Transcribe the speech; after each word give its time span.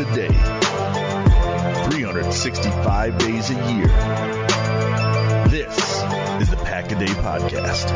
a 0.00 0.14
day, 0.14 0.28
365 1.90 3.18
days 3.18 3.50
a 3.50 3.54
year. 3.70 3.86
This 5.48 5.76
is 6.40 6.48
the 6.48 6.56
Pack 6.64 6.90
a 6.90 6.94
Day 6.94 7.04
Podcast. 7.04 7.90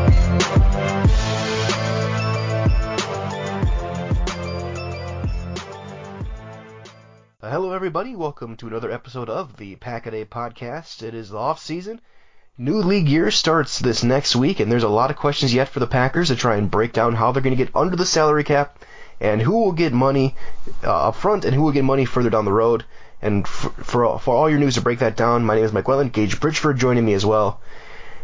Hello, 7.40 7.72
everybody. 7.72 8.14
Welcome 8.14 8.56
to 8.56 8.66
another 8.66 8.90
episode 8.90 9.30
of 9.30 9.56
the 9.56 9.76
Pack 9.76 10.04
a 10.04 10.10
Day 10.10 10.26
Podcast. 10.26 11.02
It 11.02 11.14
is 11.14 11.30
the 11.30 11.38
off 11.38 11.58
season. 11.58 12.02
New 12.58 12.82
league 12.82 13.08
year 13.08 13.30
starts 13.30 13.78
this 13.78 14.04
next 14.04 14.36
week, 14.36 14.60
and 14.60 14.70
there's 14.70 14.82
a 14.82 14.88
lot 14.90 15.10
of 15.10 15.16
questions 15.16 15.54
yet 15.54 15.70
for 15.70 15.80
the 15.80 15.86
Packers 15.86 16.28
to 16.28 16.36
try 16.36 16.56
and 16.56 16.70
break 16.70 16.92
down 16.92 17.14
how 17.14 17.32
they're 17.32 17.42
going 17.42 17.56
to 17.56 17.64
get 17.64 17.74
under 17.74 17.96
the 17.96 18.04
salary 18.04 18.44
cap 18.44 18.83
and 19.20 19.40
who 19.40 19.52
will 19.52 19.72
get 19.72 19.92
money 19.92 20.34
uh, 20.82 21.08
up 21.08 21.16
front 21.16 21.44
and 21.44 21.54
who 21.54 21.62
will 21.62 21.72
get 21.72 21.84
money 21.84 22.04
further 22.04 22.30
down 22.30 22.44
the 22.44 22.52
road. 22.52 22.84
And 23.22 23.46
for, 23.46 23.70
for, 23.70 24.18
for 24.18 24.34
all 24.34 24.50
your 24.50 24.58
news 24.58 24.74
to 24.74 24.82
break 24.82 24.98
that 24.98 25.16
down, 25.16 25.44
my 25.44 25.54
name 25.54 25.64
is 25.64 25.72
Mike 25.72 25.86
Wendland. 25.86 26.12
Gage 26.12 26.40
Bridgeford 26.40 26.76
joining 26.76 27.04
me 27.04 27.14
as 27.14 27.24
well. 27.24 27.60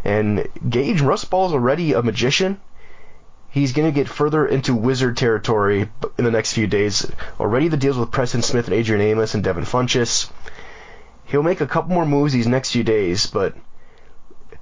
And 0.05 0.47
Gage, 0.69 1.01
Russ 1.01 1.25
Ball's 1.25 1.53
already 1.53 1.93
a 1.93 2.03
magician 2.03 2.61
he's 3.51 3.73
going 3.73 3.89
to 3.89 3.95
get 3.95 4.09
further 4.09 4.47
into 4.47 4.75
wizard 4.75 5.17
territory 5.17 5.89
in 6.17 6.25
the 6.25 6.31
next 6.31 6.53
few 6.53 6.67
days. 6.67 7.11
Already 7.39 7.69
the 7.69 7.77
deals 7.77 7.99
with 7.99 8.11
Preston 8.11 8.43
Smith 8.43 8.67
and 8.67 8.75
Adrian 8.75 9.03
Amos 9.03 9.35
and 9.35 9.45
Devin 9.45 9.65
Funchess. 9.65 10.31
He'll 11.27 11.43
make 11.43 11.61
a 11.61 11.67
couple 11.67 11.95
more 11.95 12.07
moves 12.07 12.33
these 12.33 12.47
next 12.47 12.71
few 12.71 12.83
days, 12.83 13.27
but 13.27 13.55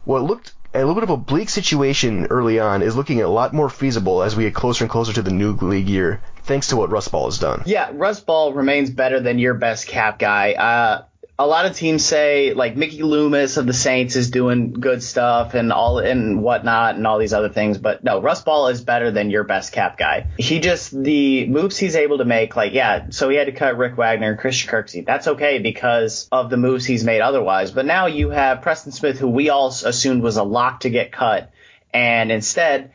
what 0.04 0.24
looked 0.24 0.52
a 0.74 0.78
little 0.78 0.94
bit 0.94 1.02
of 1.04 1.10
a 1.10 1.16
bleak 1.16 1.48
situation 1.48 2.26
early 2.26 2.60
on 2.60 2.82
is 2.82 2.96
looking 2.96 3.22
a 3.22 3.28
lot 3.28 3.54
more 3.54 3.70
feasible 3.70 4.22
as 4.22 4.36
we 4.36 4.44
get 4.44 4.54
closer 4.54 4.84
and 4.84 4.90
closer 4.90 5.12
to 5.12 5.22
the 5.22 5.30
new 5.30 5.52
league 5.52 5.88
year, 5.88 6.20
thanks 6.42 6.68
to 6.68 6.76
what 6.76 6.90
Russ 6.90 7.08
Ball 7.08 7.26
has 7.26 7.38
done. 7.38 7.62
Yeah, 7.66 7.90
Russ 7.92 8.20
Ball 8.20 8.52
remains 8.52 8.90
better 8.90 9.20
than 9.20 9.38
your 9.38 9.54
best 9.54 9.86
cap 9.86 10.18
guy. 10.18 10.52
Uh, 10.52 11.04
a 11.40 11.46
lot 11.46 11.66
of 11.66 11.76
teams 11.76 12.04
say 12.04 12.52
like 12.52 12.76
Mickey 12.76 13.02
Loomis 13.02 13.58
of 13.58 13.66
the 13.66 13.72
Saints 13.72 14.16
is 14.16 14.30
doing 14.30 14.72
good 14.72 15.04
stuff 15.04 15.54
and 15.54 15.72
all 15.72 16.00
and 16.00 16.42
whatnot 16.42 16.96
and 16.96 17.06
all 17.06 17.18
these 17.18 17.32
other 17.32 17.48
things, 17.48 17.78
but 17.78 18.02
no, 18.02 18.20
Russ 18.20 18.42
Ball 18.42 18.68
is 18.68 18.82
better 18.82 19.12
than 19.12 19.30
your 19.30 19.44
best 19.44 19.72
cap 19.72 19.96
guy. 19.96 20.26
He 20.36 20.58
just 20.58 20.90
the 20.90 21.46
moves 21.46 21.78
he's 21.78 21.94
able 21.94 22.18
to 22.18 22.24
make, 22.24 22.56
like 22.56 22.72
yeah, 22.72 23.06
so 23.10 23.28
he 23.28 23.36
had 23.36 23.46
to 23.46 23.52
cut 23.52 23.78
Rick 23.78 23.96
Wagner 23.96 24.30
and 24.30 24.38
Christian 24.38 24.68
Kirksey. 24.68 25.06
That's 25.06 25.28
okay 25.28 25.60
because 25.60 26.28
of 26.32 26.50
the 26.50 26.56
moves 26.56 26.84
he's 26.84 27.04
made 27.04 27.20
otherwise. 27.20 27.70
But 27.70 27.86
now 27.86 28.06
you 28.06 28.30
have 28.30 28.62
Preston 28.62 28.90
Smith, 28.90 29.20
who 29.20 29.28
we 29.28 29.48
all 29.48 29.68
assumed 29.68 30.22
was 30.22 30.38
a 30.38 30.42
lock 30.42 30.80
to 30.80 30.90
get 30.90 31.12
cut, 31.12 31.52
and 31.94 32.32
instead 32.32 32.90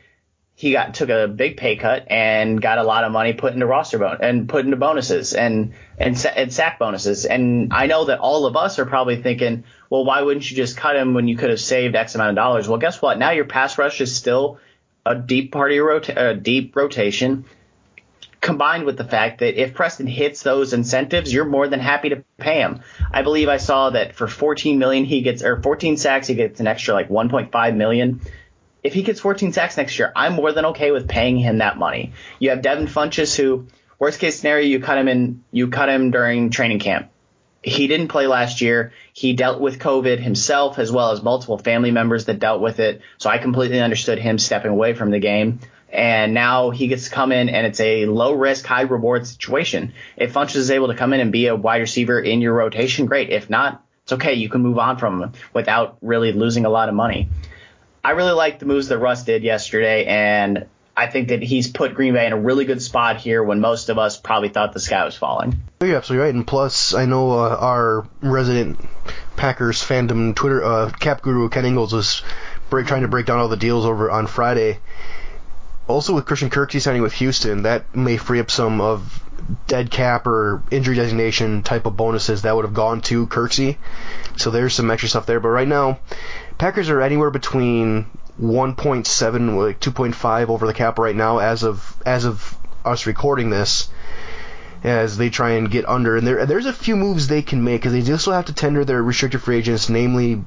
he 0.54 0.72
got 0.72 0.94
took 0.94 1.08
a 1.08 1.28
big 1.28 1.56
pay 1.56 1.76
cut 1.76 2.06
and 2.08 2.60
got 2.60 2.78
a 2.78 2.84
lot 2.84 3.04
of 3.04 3.10
money 3.10 3.32
put 3.32 3.54
into 3.54 3.66
roster 3.66 3.98
bon- 3.98 4.18
and 4.20 4.48
put 4.48 4.64
into 4.64 4.76
bonuses 4.76 5.32
and 5.32 5.72
and, 5.98 6.26
and 6.36 6.52
sack 6.52 6.78
bonuses. 6.78 7.24
And 7.24 7.72
I 7.72 7.86
know 7.86 8.06
that 8.06 8.18
all 8.18 8.46
of 8.46 8.56
us 8.56 8.78
are 8.78 8.86
probably 8.86 9.22
thinking, 9.22 9.64
well, 9.90 10.04
why 10.04 10.22
wouldn't 10.22 10.48
you 10.50 10.56
just 10.56 10.76
cut 10.76 10.96
him 10.96 11.14
when 11.14 11.28
you 11.28 11.36
could 11.36 11.50
have 11.50 11.60
saved 11.60 11.94
X 11.94 12.14
amount 12.14 12.30
of 12.30 12.36
dollars? 12.36 12.68
Well, 12.68 12.78
guess 12.78 13.00
what? 13.00 13.18
Now 13.18 13.30
your 13.30 13.44
pass 13.44 13.78
rush 13.78 14.00
is 14.00 14.14
still 14.14 14.58
a 15.06 15.14
deep 15.14 15.52
part 15.52 15.70
of 15.70 15.76
your 15.76 15.88
rota- 15.88 16.30
a 16.30 16.34
deep 16.34 16.74
rotation. 16.74 17.44
Combined 18.40 18.84
with 18.84 18.98
the 18.98 19.04
fact 19.04 19.38
that 19.38 19.60
if 19.60 19.72
Preston 19.72 20.06
hits 20.06 20.42
those 20.42 20.74
incentives, 20.74 21.32
you're 21.32 21.46
more 21.46 21.66
than 21.66 21.80
happy 21.80 22.10
to 22.10 22.24
pay 22.36 22.60
him. 22.60 22.80
I 23.10 23.22
believe 23.22 23.48
I 23.48 23.56
saw 23.56 23.90
that 23.90 24.14
for 24.14 24.28
14 24.28 24.78
million 24.78 25.04
he 25.06 25.22
gets 25.22 25.42
or 25.42 25.62
14 25.62 25.96
sacks 25.96 26.26
he 26.26 26.34
gets 26.34 26.60
an 26.60 26.66
extra 26.66 26.92
like 26.92 27.08
1.5 27.08 27.76
million 27.76 28.20
if 28.84 28.92
he 28.92 29.02
gets 29.02 29.18
14 29.18 29.54
sacks 29.54 29.78
next 29.78 29.98
year, 29.98 30.12
I'm 30.14 30.34
more 30.34 30.52
than 30.52 30.66
okay 30.66 30.90
with 30.90 31.08
paying 31.08 31.38
him 31.38 31.58
that 31.58 31.78
money. 31.78 32.12
You 32.38 32.50
have 32.50 32.60
Devin 32.60 32.86
Funchess, 32.86 33.34
who 33.34 33.66
worst 33.98 34.20
case 34.20 34.38
scenario, 34.38 34.66
you 34.66 34.80
cut 34.80 34.98
him 34.98 35.08
in, 35.08 35.44
you 35.50 35.68
cut 35.68 35.88
him 35.88 36.10
during 36.10 36.50
training 36.50 36.78
camp. 36.78 37.10
He 37.62 37.86
didn't 37.86 38.08
play 38.08 38.26
last 38.26 38.60
year. 38.60 38.92
He 39.14 39.32
dealt 39.32 39.60
with 39.60 39.78
COVID 39.78 40.18
himself, 40.18 40.78
as 40.78 40.92
well 40.92 41.12
as 41.12 41.22
multiple 41.22 41.56
family 41.56 41.90
members 41.90 42.26
that 42.26 42.38
dealt 42.38 42.60
with 42.60 42.78
it. 42.78 43.00
So 43.16 43.30
I 43.30 43.38
completely 43.38 43.80
understood 43.80 44.18
him 44.18 44.38
stepping 44.38 44.70
away 44.70 44.92
from 44.92 45.10
the 45.10 45.18
game. 45.18 45.60
And 45.90 46.34
now 46.34 46.70
he 46.70 46.88
gets 46.88 47.04
to 47.04 47.10
come 47.10 47.32
in, 47.32 47.48
and 47.48 47.66
it's 47.66 47.80
a 47.80 48.04
low 48.06 48.34
risk, 48.34 48.66
high 48.66 48.82
reward 48.82 49.26
situation. 49.26 49.94
If 50.16 50.34
Funchess 50.34 50.56
is 50.56 50.70
able 50.70 50.88
to 50.88 50.94
come 50.94 51.14
in 51.14 51.20
and 51.20 51.32
be 51.32 51.46
a 51.46 51.54
wide 51.56 51.80
receiver 51.80 52.20
in 52.20 52.42
your 52.42 52.52
rotation, 52.52 53.06
great. 53.06 53.30
If 53.30 53.48
not, 53.48 53.82
it's 54.02 54.12
okay. 54.12 54.34
You 54.34 54.50
can 54.50 54.60
move 54.60 54.78
on 54.78 54.98
from 54.98 55.22
him 55.22 55.32
without 55.54 55.96
really 56.02 56.32
losing 56.32 56.66
a 56.66 56.68
lot 56.68 56.88
of 56.88 56.94
money. 56.94 57.28
I 58.04 58.10
really 58.10 58.32
like 58.32 58.58
the 58.58 58.66
moves 58.66 58.88
that 58.88 58.98
Russ 58.98 59.24
did 59.24 59.42
yesterday, 59.42 60.04
and 60.04 60.66
I 60.96 61.08
think 61.08 61.28
that 61.28 61.42
he's 61.42 61.68
put 61.68 61.94
Green 61.94 62.14
Bay 62.14 62.26
in 62.26 62.32
a 62.32 62.38
really 62.38 62.64
good 62.64 62.80
spot 62.80 63.16
here 63.16 63.42
when 63.42 63.60
most 63.60 63.88
of 63.88 63.98
us 63.98 64.16
probably 64.16 64.48
thought 64.48 64.72
the 64.72 64.80
sky 64.80 65.04
was 65.04 65.16
falling. 65.16 65.60
You're 65.80 65.96
absolutely 65.96 66.24
right, 66.24 66.34
and 66.34 66.46
plus, 66.46 66.94
I 66.94 67.06
know 67.06 67.32
uh, 67.32 67.56
our 67.58 68.06
resident 68.22 68.78
Packers 69.36 69.82
fandom 69.82 70.34
Twitter 70.34 70.64
uh, 70.64 70.90
cap 70.90 71.20
guru 71.20 71.48
Ken 71.48 71.64
Ingalls 71.64 71.92
was 71.92 72.22
break, 72.70 72.86
trying 72.86 73.02
to 73.02 73.08
break 73.08 73.26
down 73.26 73.38
all 73.38 73.48
the 73.48 73.56
deals 73.56 73.84
over 73.84 74.10
on 74.10 74.26
Friday. 74.26 74.78
Also, 75.88 76.14
with 76.14 76.24
Christian 76.24 76.48
Kirksey 76.48 76.80
signing 76.80 77.02
with 77.02 77.12
Houston, 77.14 77.64
that 77.64 77.94
may 77.94 78.16
free 78.16 78.40
up 78.40 78.50
some 78.50 78.80
of 78.80 79.20
dead 79.66 79.90
cap 79.90 80.26
or 80.26 80.62
injury 80.70 80.96
designation 80.96 81.62
type 81.62 81.86
of 81.86 81.96
bonuses 81.96 82.42
that 82.42 82.54
would 82.56 82.64
have 82.64 82.72
gone 82.72 83.00
to 83.02 83.26
Kirksey. 83.26 83.76
So 84.36 84.50
there's 84.50 84.74
some 84.74 84.90
extra 84.90 85.08
stuff 85.08 85.26
there. 85.26 85.40
But 85.40 85.48
right 85.48 85.68
now, 85.68 85.98
Packers 86.56 86.88
are 86.88 87.02
anywhere 87.02 87.30
between 87.30 88.06
1.7 88.40 89.56
like 89.56 89.80
2.5 89.80 90.48
over 90.48 90.66
the 90.66 90.74
cap 90.74 90.98
right 90.98 91.14
now 91.14 91.38
as 91.38 91.62
of 91.62 91.96
as 92.04 92.24
of 92.24 92.56
us 92.84 93.06
recording 93.06 93.50
this 93.50 93.88
as 94.82 95.16
they 95.16 95.30
try 95.30 95.50
and 95.50 95.70
get 95.70 95.88
under 95.88 96.16
and 96.16 96.26
there 96.26 96.44
there's 96.44 96.66
a 96.66 96.72
few 96.72 96.96
moves 96.96 97.26
they 97.26 97.42
can 97.42 97.62
make 97.62 97.80
because 97.80 97.92
they 97.92 98.16
still 98.16 98.32
have 98.32 98.46
to 98.46 98.52
tender 98.52 98.84
their 98.84 99.02
restricted 99.02 99.40
free 99.40 99.58
agents 99.58 99.88
namely 99.88 100.44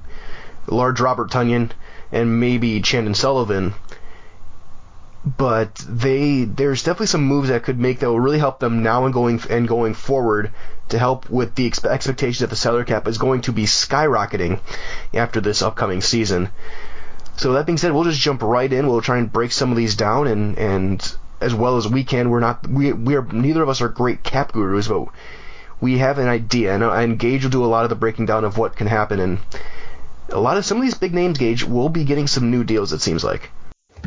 large 0.67 0.99
Robert 0.99 1.31
Tonyan 1.31 1.71
and 2.11 2.39
maybe 2.39 2.81
Chandon 2.81 3.15
Sullivan 3.15 3.73
but 5.37 5.75
they 5.87 6.43
there's 6.43 6.83
definitely 6.83 7.07
some 7.07 7.23
moves 7.23 7.49
that 7.49 7.63
could 7.63 7.79
make 7.79 7.99
that 7.99 8.09
will 8.09 8.19
really 8.19 8.39
help 8.39 8.59
them 8.59 8.83
now 8.83 9.05
and 9.05 9.13
going 9.13 9.41
and 9.49 9.67
going 9.67 9.93
forward 9.93 10.51
to 10.89 10.97
help 10.97 11.29
with 11.29 11.55
the 11.55 11.69
expe- 11.69 11.89
expectation 11.89 12.43
that 12.43 12.49
the 12.49 12.55
salary 12.55 12.85
cap 12.85 13.07
is 13.07 13.17
going 13.17 13.41
to 13.41 13.51
be 13.51 13.63
skyrocketing 13.63 14.59
after 15.13 15.41
this 15.41 15.61
upcoming 15.61 16.01
season. 16.01 16.49
So 17.37 17.53
that 17.53 17.65
being 17.65 17.77
said, 17.77 17.91
we'll 17.91 18.03
just 18.03 18.19
jump 18.19 18.41
right 18.41 18.71
in. 18.71 18.87
We'll 18.87 19.01
try 19.01 19.17
and 19.17 19.31
break 19.31 19.51
some 19.51 19.71
of 19.71 19.77
these 19.77 19.95
down 19.95 20.27
and 20.27 20.57
and 20.57 21.17
as 21.39 21.53
well 21.53 21.77
as 21.77 21.87
we 21.87 22.03
can. 22.03 22.29
We're 22.29 22.39
not 22.39 22.67
we 22.67 22.91
we 22.93 23.15
are 23.15 23.23
neither 23.23 23.61
of 23.61 23.69
us 23.69 23.81
are 23.81 23.89
great 23.89 24.23
cap 24.23 24.51
gurus, 24.51 24.87
but 24.87 25.07
we 25.79 25.99
have 25.99 26.17
an 26.17 26.27
idea, 26.27 26.73
and, 26.73 26.83
and 26.83 27.19
Gage 27.19 27.43
will 27.43 27.51
do 27.51 27.63
a 27.63 27.67
lot 27.67 27.83
of 27.83 27.89
the 27.89 27.95
breaking 27.95 28.25
down 28.25 28.43
of 28.43 28.57
what 28.57 28.75
can 28.75 28.87
happen. 28.87 29.19
And 29.19 29.39
a 30.29 30.39
lot 30.39 30.57
of 30.57 30.65
some 30.65 30.77
of 30.77 30.83
these 30.83 30.97
big 30.97 31.13
names, 31.13 31.37
Gage, 31.37 31.63
will 31.63 31.89
be 31.89 32.03
getting 32.03 32.27
some 32.27 32.49
new 32.49 32.63
deals. 32.63 32.93
It 32.93 33.01
seems 33.01 33.23
like. 33.23 33.51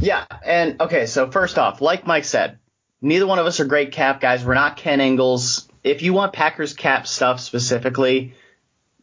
Yeah, 0.00 0.24
and 0.44 0.80
okay, 0.80 1.06
so 1.06 1.30
first 1.30 1.58
off, 1.58 1.80
like 1.80 2.06
Mike 2.06 2.24
said, 2.24 2.58
neither 3.00 3.26
one 3.26 3.38
of 3.38 3.46
us 3.46 3.60
are 3.60 3.64
great 3.64 3.92
cap 3.92 4.20
guys. 4.20 4.44
We're 4.44 4.54
not 4.54 4.76
Ken 4.76 5.00
Ingalls. 5.00 5.68
If 5.82 6.02
you 6.02 6.12
want 6.12 6.32
Packers 6.32 6.74
cap 6.74 7.06
stuff 7.06 7.40
specifically, 7.40 8.34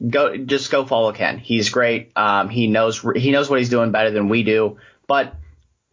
go 0.06 0.38
just 0.38 0.72
go 0.72 0.86
follow 0.86 1.12
Ken. 1.12 1.38
He's 1.38 1.70
great. 1.70 2.12
Um, 2.16 2.50
he 2.50 2.68
knows 2.68 3.06
he 3.16 3.32
knows 3.32 3.50
what 3.50 3.60
he's 3.60 3.70
doing 3.70 3.92
better 3.92 4.12
than 4.12 4.30
we 4.30 4.44
do. 4.44 4.78
But 5.08 5.36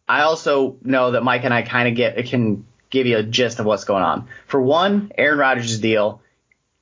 I 0.09 0.23
also 0.23 0.77
know 0.83 1.13
that 1.13 1.23
Mike 1.23 1.45
and 1.45 1.55
I 1.55 1.63
kind 1.63 1.89
of 1.89 1.95
get 1.95 2.27
can 2.27 2.67
give 2.91 3.07
you 3.07 3.19
a 3.19 3.23
gist 3.23 3.59
of 3.59 3.67
what's 3.67 3.85
going 3.85 4.03
on. 4.03 4.29
For 4.47 4.61
one, 4.61 5.13
Aaron 5.17 5.39
Rodgers' 5.39 5.79
deal. 5.79 6.21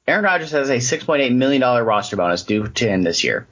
Aaron 0.06 0.24
Rodgers 0.24 0.50
has 0.50 0.68
a 0.68 0.76
$6.8 0.76 1.32
million 1.32 1.62
roster 1.62 2.16
bonus 2.16 2.42
due 2.42 2.66
to 2.66 2.88
him 2.88 3.02
this 3.02 3.22
year. 3.22 3.46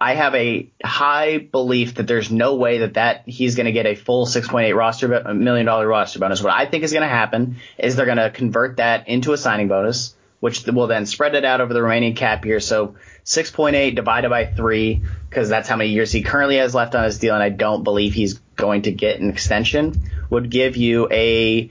I 0.00 0.14
have 0.14 0.34
a 0.34 0.70
high 0.82 1.38
belief 1.38 1.96
that 1.96 2.06
there's 2.06 2.30
no 2.30 2.54
way 2.54 2.78
that 2.78 2.94
that 2.94 3.24
he's 3.26 3.56
going 3.56 3.66
to 3.66 3.72
get 3.72 3.84
a 3.84 3.96
full 3.96 4.26
6.8 4.26 4.74
roster 4.76 5.34
million 5.34 5.66
dollar 5.66 5.88
roster 5.88 6.20
bonus. 6.20 6.42
What 6.42 6.52
I 6.52 6.66
think 6.66 6.84
is 6.84 6.92
going 6.92 7.02
to 7.02 7.08
happen 7.08 7.56
is 7.78 7.96
they're 7.96 8.06
going 8.06 8.18
to 8.18 8.30
convert 8.30 8.76
that 8.76 9.08
into 9.08 9.32
a 9.32 9.36
signing 9.36 9.66
bonus, 9.68 10.14
which 10.40 10.64
will 10.66 10.86
then 10.86 11.06
spread 11.06 11.34
it 11.34 11.44
out 11.44 11.60
over 11.60 11.74
the 11.74 11.82
remaining 11.82 12.14
cap 12.14 12.44
year. 12.44 12.60
So 12.60 12.94
6.8 13.24 13.94
divided 13.94 14.30
by 14.30 14.46
three, 14.46 15.02
because 15.28 15.48
that's 15.48 15.68
how 15.68 15.76
many 15.76 15.90
years 15.90 16.12
he 16.12 16.22
currently 16.22 16.56
has 16.56 16.74
left 16.74 16.94
on 16.94 17.04
his 17.04 17.18
deal, 17.18 17.34
and 17.34 17.42
I 17.42 17.48
don't 17.48 17.84
believe 17.84 18.14
he's 18.14 18.34
going 18.56 18.82
to 18.82 18.92
get 18.92 19.20
an 19.20 19.30
extension, 19.30 19.94
would 20.30 20.50
give 20.50 20.76
you 20.76 21.08
a 21.10 21.70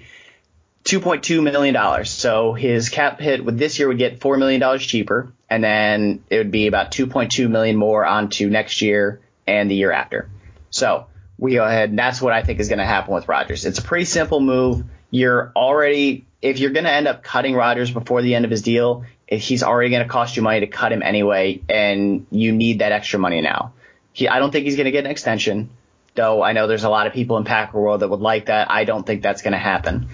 $2.2 0.84 1.44
million. 1.44 2.06
So 2.06 2.54
his 2.54 2.90
cap 2.90 3.20
hit 3.20 3.44
with 3.44 3.58
this 3.58 3.80
year 3.80 3.88
would 3.88 3.98
get 3.98 4.20
$4 4.20 4.38
million 4.40 4.80
cheaper, 4.80 5.34
and 5.50 5.64
then 5.64 6.24
it 6.30 6.38
would 6.38 6.52
be 6.52 6.68
about 6.68 6.92
2.2 6.92 7.50
million 7.50 7.76
more 7.76 8.06
onto 8.06 8.50
next 8.50 8.82
year 8.82 9.22
and 9.46 9.72
the 9.72 9.76
year 9.76 9.92
after. 9.92 10.30
So 10.70 11.08
we 11.38 11.54
go 11.54 11.66
ahead, 11.66 11.90
and 11.90 12.00
that's 12.00 12.22
what 12.22 12.34
I 12.34 12.44
think 12.44 12.60
is 12.60 12.70
going 12.70 12.80
to 12.80 12.86
happen 12.86 13.14
with 13.14 13.28
Rodgers. 13.28 13.66
It's 13.66 13.80
a 13.80 13.84
pretty 13.84 14.06
simple 14.06 14.40
move. 14.40 14.84
You're 15.10 15.52
already, 15.56 16.26
if 16.42 16.60
you're 16.60 16.72
going 16.72 16.86
to 16.86 16.92
end 16.92 17.08
up 17.08 17.24
cutting 17.24 17.56
Rodgers 17.56 17.92
before 17.92 18.22
the 18.22 18.36
end 18.36 18.46
of 18.46 18.52
his 18.52 18.62
deal, 18.62 19.06
he's 19.28 19.64
already 19.64 19.90
going 19.90 20.04
to 20.04 20.10
cost 20.10 20.36
you 20.36 20.42
money 20.42 20.62
to 20.62 20.68
cut 20.68 20.92
him 20.92 21.02
anyway, 21.02 21.62
and 21.70 22.28
you 22.32 22.52
need 22.52 22.80
that 22.80 22.92
extra 22.92 23.20
money 23.20 23.42
now. 23.42 23.74
He, 24.14 24.28
I 24.28 24.40
don't 24.40 24.52
think 24.52 24.66
he's 24.66 24.76
going 24.76 24.86
to 24.86 24.92
get 24.92 25.06
an 25.06 25.12
extension, 25.12 25.70
though 26.16 26.42
I 26.42 26.54
know 26.54 26.68
there's 26.68 26.84
a 26.84 26.90
lot 26.90 27.08
of 27.08 27.14
people 27.14 27.38
in 27.38 27.44
Packer 27.44 27.80
world 27.80 28.02
that 28.02 28.10
would 28.10 28.20
like 28.20 28.48
that. 28.48 28.70
I 28.72 28.84
don't 28.84 29.06
think 29.06 29.22
that's 29.22 29.42
going 29.42 29.54
to 29.54 29.60
happen. 29.60 30.10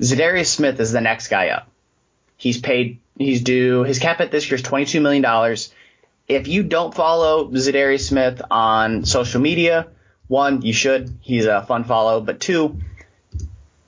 Za'Darius 0.00 0.46
Smith 0.46 0.80
is 0.80 0.92
the 0.92 1.00
next 1.00 1.28
guy 1.28 1.48
up. 1.48 1.68
He's 2.36 2.58
paid. 2.58 3.00
He's 3.18 3.42
due. 3.42 3.84
His 3.84 3.98
cap 3.98 4.20
at 4.20 4.30
this 4.30 4.50
year 4.50 4.56
is 4.56 4.62
twenty 4.62 4.86
two 4.86 5.02
million 5.02 5.22
dollars. 5.22 5.74
If 6.26 6.48
you 6.48 6.62
don't 6.62 6.94
follow 6.94 7.50
Za'Darius 7.50 8.08
Smith 8.08 8.40
on 8.50 9.04
social 9.04 9.40
media, 9.42 9.88
one, 10.26 10.62
you 10.62 10.72
should. 10.72 11.18
He's 11.20 11.44
a 11.44 11.62
fun 11.62 11.84
follow. 11.84 12.22
But 12.22 12.40
two, 12.40 12.80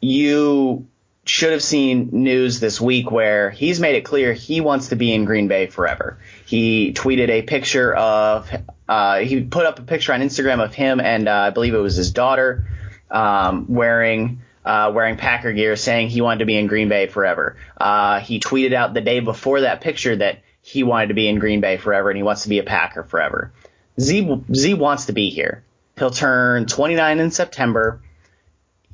you 0.03 0.87
should 1.25 1.53
have 1.53 1.63
seen 1.63 2.11
news 2.13 2.59
this 2.59 2.81
week 2.81 3.11
where 3.11 3.51
he's 3.51 3.79
made 3.79 3.95
it 3.95 4.05
clear 4.05 4.33
he 4.33 4.61
wants 4.61 4.89
to 4.89 4.97
be 4.97 5.15
in 5.15 5.25
Green 5.25 5.47
Bay 5.47 5.69
forever. 5.69 6.19
He 6.45 6.93
tweeted 6.93 7.29
a 7.29 7.43
picture 7.43 7.95
of, 7.95 8.51
uh, 8.89 9.21
he 9.21 9.45
put 9.45 9.65
up 9.65 9.79
a 9.79 9.83
picture 9.83 10.13
on 10.13 10.21
Instagram 10.21 10.63
of 10.63 10.75
him 10.75 11.01
and 11.01 11.29
uh, 11.29 11.33
I 11.33 11.51
believe 11.51 11.75
it 11.75 11.79
was 11.79 11.95
his 11.95 12.11
daughter 12.11 12.67
um, 13.11 13.67
wearing 13.69 14.43
uh, 14.65 14.93
wearing 14.95 15.17
Packer 15.17 15.53
gear, 15.53 15.75
saying 15.75 16.09
he 16.09 16.21
wanted 16.21 16.39
to 16.41 16.45
be 16.45 16.57
in 16.57 16.69
Green 16.69 16.89
Bay 16.89 17.09
forever. 17.09 17.57
Uh, 17.77 18.21
he 18.21 18.39
tweeted 18.39 18.73
out 18.73 18.95
the 18.95 19.01
day 19.01 19.19
before 19.19 19.63
that 19.63 19.81
picture 19.81 20.15
that 20.15 20.43
he 20.61 20.85
wanted 20.85 21.09
to 21.09 21.15
be 21.15 21.29
in 21.29 21.41
Green 21.41 21.61
Bay 21.61 21.77
forever 21.77 22.11
and 22.11 22.17
he 22.17 22.23
wants 22.23 22.45
to 22.45 22.49
be 22.49 22.59
a 22.59 22.63
Packer 22.63 23.03
forever. 23.03 23.53
Z 24.01 24.45
Z 24.55 24.75
wants 24.75 25.07
to 25.07 25.13
be 25.13 25.31
here. 25.31 25.65
He'll 25.99 26.11
turn 26.11 26.67
29 26.67 27.19
in 27.19 27.31
September. 27.31 28.01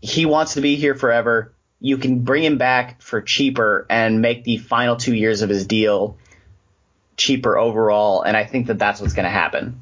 He 0.01 0.27
wants 0.27 0.55
to 0.55 0.61
be 0.61 0.77
here 0.77 0.95
forever 0.95 1.53
you 1.81 1.99
can 1.99 2.21
bring 2.21 2.43
him 2.43 2.59
back 2.59 3.03
for 3.03 3.21
cheaper 3.21 3.87
and 3.89 4.21
make 4.21 4.45
the 4.45 4.57
final 4.57 4.97
two 4.97 5.15
years 5.15 5.43
of 5.43 5.49
his 5.49 5.67
deal 5.67 6.17
cheaper 7.17 7.57
overall. 7.59 8.23
And 8.23 8.37
I 8.37 8.45
think 8.45 8.67
that 8.67 8.79
that's 8.79 9.01
what's 9.01 9.13
going 9.13 9.25
to 9.25 9.31
happen. 9.31 9.81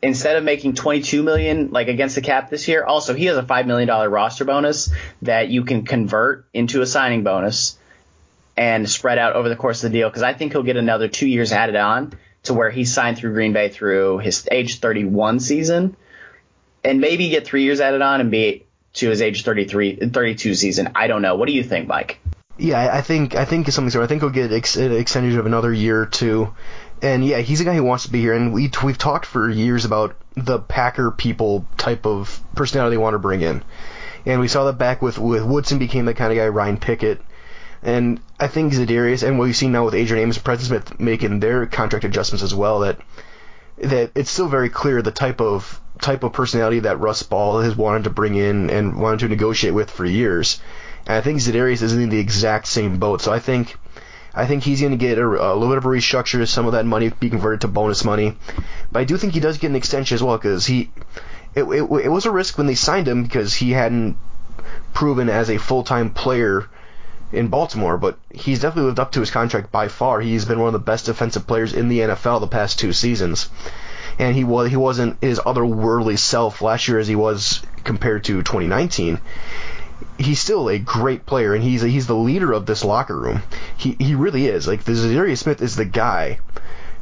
Instead 0.00 0.36
of 0.36 0.44
making 0.44 0.74
22 0.74 1.22
million 1.22 1.70
like 1.70 1.88
against 1.88 2.16
the 2.16 2.20
cap 2.20 2.50
this 2.50 2.66
year, 2.66 2.84
also 2.84 3.14
he 3.14 3.26
has 3.26 3.36
a 3.36 3.42
five 3.42 3.66
million 3.66 3.86
dollar 3.86 4.08
roster 4.08 4.44
bonus 4.44 4.90
that 5.22 5.48
you 5.48 5.64
can 5.64 5.84
convert 5.84 6.46
into 6.52 6.82
a 6.82 6.86
signing 6.86 7.22
bonus 7.22 7.78
and 8.56 8.88
spread 8.88 9.18
out 9.18 9.34
over 9.34 9.48
the 9.48 9.56
course 9.56 9.82
of 9.84 9.92
the 9.92 9.98
deal. 9.98 10.08
Because 10.08 10.24
I 10.24 10.34
think 10.34 10.52
he'll 10.52 10.64
get 10.64 10.76
another 10.76 11.08
two 11.08 11.28
years 11.28 11.52
added 11.52 11.76
on 11.76 12.14
to 12.44 12.54
where 12.54 12.70
he 12.70 12.84
signed 12.84 13.16
through 13.16 13.32
Green 13.32 13.52
Bay 13.52 13.68
through 13.68 14.18
his 14.18 14.48
age 14.50 14.80
31 14.80 15.38
season, 15.38 15.96
and 16.82 17.00
maybe 17.00 17.28
get 17.28 17.44
three 17.44 17.62
years 17.62 17.80
added 17.80 18.02
on 18.02 18.20
and 18.20 18.30
be 18.32 18.64
to 18.94 19.08
his 19.08 19.22
age 19.22 19.44
33, 19.44 19.96
32 20.12 20.54
season. 20.54 20.90
I 20.94 21.06
don't 21.06 21.22
know. 21.22 21.34
What 21.36 21.46
do 21.46 21.52
you 21.52 21.62
think, 21.62 21.88
Mike? 21.88 22.20
Yeah, 22.58 22.94
I 22.94 23.00
think 23.00 23.34
I 23.34 23.44
think 23.44 23.66
something 23.70 23.90
similar. 23.90 24.04
I 24.04 24.08
think 24.08 24.22
he'll 24.22 24.30
get 24.30 24.52
ex- 24.52 24.76
extended 24.76 25.38
of 25.38 25.46
another 25.46 25.72
year 25.72 26.02
or 26.02 26.06
two. 26.06 26.54
And 27.00 27.24
yeah, 27.24 27.38
he's 27.38 27.60
a 27.60 27.64
guy 27.64 27.74
who 27.74 27.82
wants 27.82 28.04
to 28.04 28.12
be 28.12 28.20
here. 28.20 28.34
And 28.34 28.52
we 28.52 28.70
we've 28.84 28.98
talked 28.98 29.26
for 29.26 29.48
years 29.48 29.84
about 29.84 30.14
the 30.34 30.58
Packer 30.58 31.10
people 31.10 31.66
type 31.76 32.06
of 32.06 32.40
personality 32.54 32.94
they 32.94 33.02
want 33.02 33.14
to 33.14 33.18
bring 33.18 33.40
in. 33.40 33.64
And 34.26 34.40
we 34.40 34.48
saw 34.48 34.64
that 34.64 34.78
back 34.78 35.02
with 35.02 35.18
with 35.18 35.42
Woodson 35.42 35.78
became 35.78 36.04
the 36.04 36.14
kind 36.14 36.30
of 36.30 36.38
guy 36.38 36.48
Ryan 36.48 36.76
Pickett. 36.76 37.20
And 37.82 38.20
I 38.38 38.46
think 38.46 38.72
Za'Darius 38.72 39.26
and 39.26 39.38
what 39.38 39.46
we've 39.46 39.56
seen 39.56 39.72
now 39.72 39.84
with 39.84 39.94
Adrian 39.94 40.22
Amos 40.22 40.36
and 40.36 40.44
Preston 40.44 40.68
Smith 40.68 41.00
making 41.00 41.40
their 41.40 41.66
contract 41.66 42.04
adjustments 42.04 42.44
as 42.44 42.54
well 42.54 42.80
that 42.80 42.98
that 43.78 44.12
it's 44.14 44.30
still 44.30 44.48
very 44.48 44.68
clear 44.68 45.02
the 45.02 45.10
type 45.10 45.40
of 45.40 45.80
type 46.00 46.24
of 46.24 46.32
personality 46.32 46.80
that 46.80 47.00
Russ 47.00 47.22
Ball 47.22 47.60
has 47.60 47.76
wanted 47.76 48.04
to 48.04 48.10
bring 48.10 48.34
in 48.34 48.70
and 48.70 49.00
wanted 49.00 49.20
to 49.20 49.28
negotiate 49.28 49.72
with 49.74 49.90
for 49.90 50.04
years. 50.04 50.60
And 51.06 51.16
I 51.16 51.20
think 51.20 51.38
Za'Darius 51.40 51.82
is 51.82 51.94
in 51.94 52.08
the 52.08 52.18
exact 52.18 52.66
same 52.66 52.98
boat. 52.98 53.22
So 53.22 53.32
I 53.32 53.38
think 53.38 53.76
I 54.34 54.46
think 54.46 54.62
he's 54.62 54.80
going 54.80 54.92
to 54.92 54.98
get 54.98 55.18
a, 55.18 55.24
a, 55.24 55.54
little 55.54 55.68
bit 55.68 55.78
of 55.78 55.84
a 55.84 55.88
restructure, 55.88 56.46
some 56.48 56.66
of 56.66 56.72
that 56.72 56.86
money 56.86 57.10
be 57.10 57.30
converted 57.30 57.62
to 57.62 57.68
bonus 57.68 58.04
money. 58.04 58.36
But 58.90 59.00
I 59.00 59.04
do 59.04 59.16
think 59.16 59.34
he 59.34 59.40
does 59.40 59.58
get 59.58 59.68
an 59.68 59.76
extension 59.76 60.14
as 60.14 60.22
well 60.22 60.38
because 60.38 60.66
he 60.66 60.90
it, 61.54 61.64
it, 61.64 61.82
it 61.82 62.08
was 62.08 62.26
a 62.26 62.30
risk 62.30 62.56
when 62.56 62.66
they 62.66 62.74
signed 62.74 63.06
him 63.06 63.22
because 63.22 63.54
he 63.54 63.72
hadn't 63.72 64.16
proven 64.94 65.28
as 65.28 65.50
a 65.50 65.58
full 65.58 65.84
time 65.84 66.10
player 66.10 66.68
in 67.32 67.48
Baltimore, 67.48 67.96
but 67.98 68.18
he's 68.30 68.60
definitely 68.60 68.88
lived 68.88 69.00
up 69.00 69.12
to 69.12 69.20
his 69.20 69.30
contract 69.30 69.72
by 69.72 69.88
far. 69.88 70.20
He's 70.20 70.44
been 70.44 70.58
one 70.58 70.68
of 70.68 70.72
the 70.74 70.78
best 70.78 71.06
defensive 71.06 71.46
players 71.46 71.72
in 71.72 71.88
the 71.88 72.00
NFL 72.00 72.40
the 72.40 72.46
past 72.46 72.78
two 72.78 72.92
seasons 72.92 73.48
and 74.18 74.36
he 74.36 74.44
was 74.44 74.68
he 74.68 74.76
wasn't 74.76 75.16
his 75.22 75.38
otherworldly 75.40 76.18
self 76.18 76.60
last 76.60 76.86
year 76.86 76.98
as 76.98 77.08
he 77.08 77.16
was 77.16 77.62
compared 77.82 78.22
to 78.24 78.42
2019 78.42 79.18
he's 80.18 80.40
still 80.40 80.68
a 80.68 80.78
great 80.78 81.26
player, 81.26 81.54
and 81.54 81.62
he's 81.62 81.82
a, 81.82 81.88
he's 81.88 82.06
the 82.06 82.16
leader 82.16 82.52
of 82.52 82.66
this 82.66 82.84
locker 82.84 83.18
room. 83.18 83.42
He 83.76 83.96
he 83.98 84.14
really 84.14 84.46
is. 84.46 84.66
Like 84.66 84.84
the 84.84 84.92
Za'Darius 84.92 85.38
Smith 85.38 85.62
is 85.62 85.76
the 85.76 85.84
guy 85.84 86.38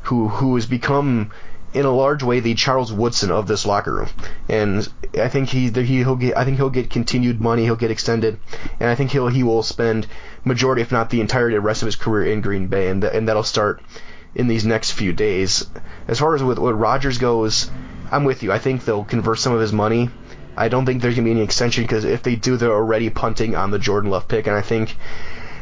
who 0.02 0.28
who 0.28 0.54
has 0.54 0.66
become 0.66 1.30
in 1.72 1.86
a 1.86 1.90
large 1.90 2.22
way 2.22 2.40
the 2.40 2.54
Charles 2.54 2.92
Woodson 2.92 3.30
of 3.30 3.46
this 3.46 3.64
locker 3.64 3.94
room, 3.94 4.08
and 4.48 4.88
I 5.18 5.28
think 5.28 5.50
he 5.50 5.68
he'll 5.70 6.16
get 6.16 6.36
I 6.36 6.44
think 6.44 6.56
he'll 6.56 6.70
get 6.70 6.90
continued 6.90 7.40
money, 7.40 7.64
he'll 7.64 7.76
get 7.76 7.90
extended, 7.90 8.38
and 8.80 8.88
I 8.88 8.94
think 8.94 9.12
he'll 9.12 9.28
he 9.28 9.42
will 9.42 9.62
spend 9.62 10.06
majority 10.44 10.82
if 10.82 10.90
not 10.90 11.10
the 11.10 11.22
the 11.22 11.60
rest 11.60 11.82
of 11.82 11.86
his 11.86 11.96
career 11.96 12.32
in 12.32 12.40
Green 12.40 12.66
Bay, 12.66 12.88
and 12.88 13.04
and 13.04 13.28
that'll 13.28 13.42
start 13.42 13.80
in 14.34 14.48
these 14.48 14.64
next 14.64 14.92
few 14.92 15.12
days. 15.12 15.68
As 16.08 16.18
far 16.18 16.34
as 16.34 16.42
with 16.42 16.58
what 16.58 16.78
Rodgers 16.78 17.18
goes, 17.18 17.70
I'm 18.10 18.24
with 18.24 18.42
you. 18.42 18.52
I 18.52 18.58
think 18.58 18.84
they'll 18.84 19.04
convert 19.04 19.38
some 19.38 19.52
of 19.52 19.60
his 19.60 19.72
money. 19.72 20.10
I 20.56 20.68
don't 20.68 20.84
think 20.84 21.00
there's 21.00 21.14
gonna 21.14 21.24
be 21.24 21.30
any 21.30 21.42
extension 21.42 21.84
because 21.84 22.04
if 22.04 22.22
they 22.22 22.36
do, 22.36 22.56
they're 22.56 22.72
already 22.72 23.10
punting 23.10 23.54
on 23.54 23.70
the 23.70 23.78
Jordan 23.78 24.10
Love 24.10 24.26
pick, 24.28 24.46
and 24.46 24.56
I 24.56 24.62
think. 24.62 24.96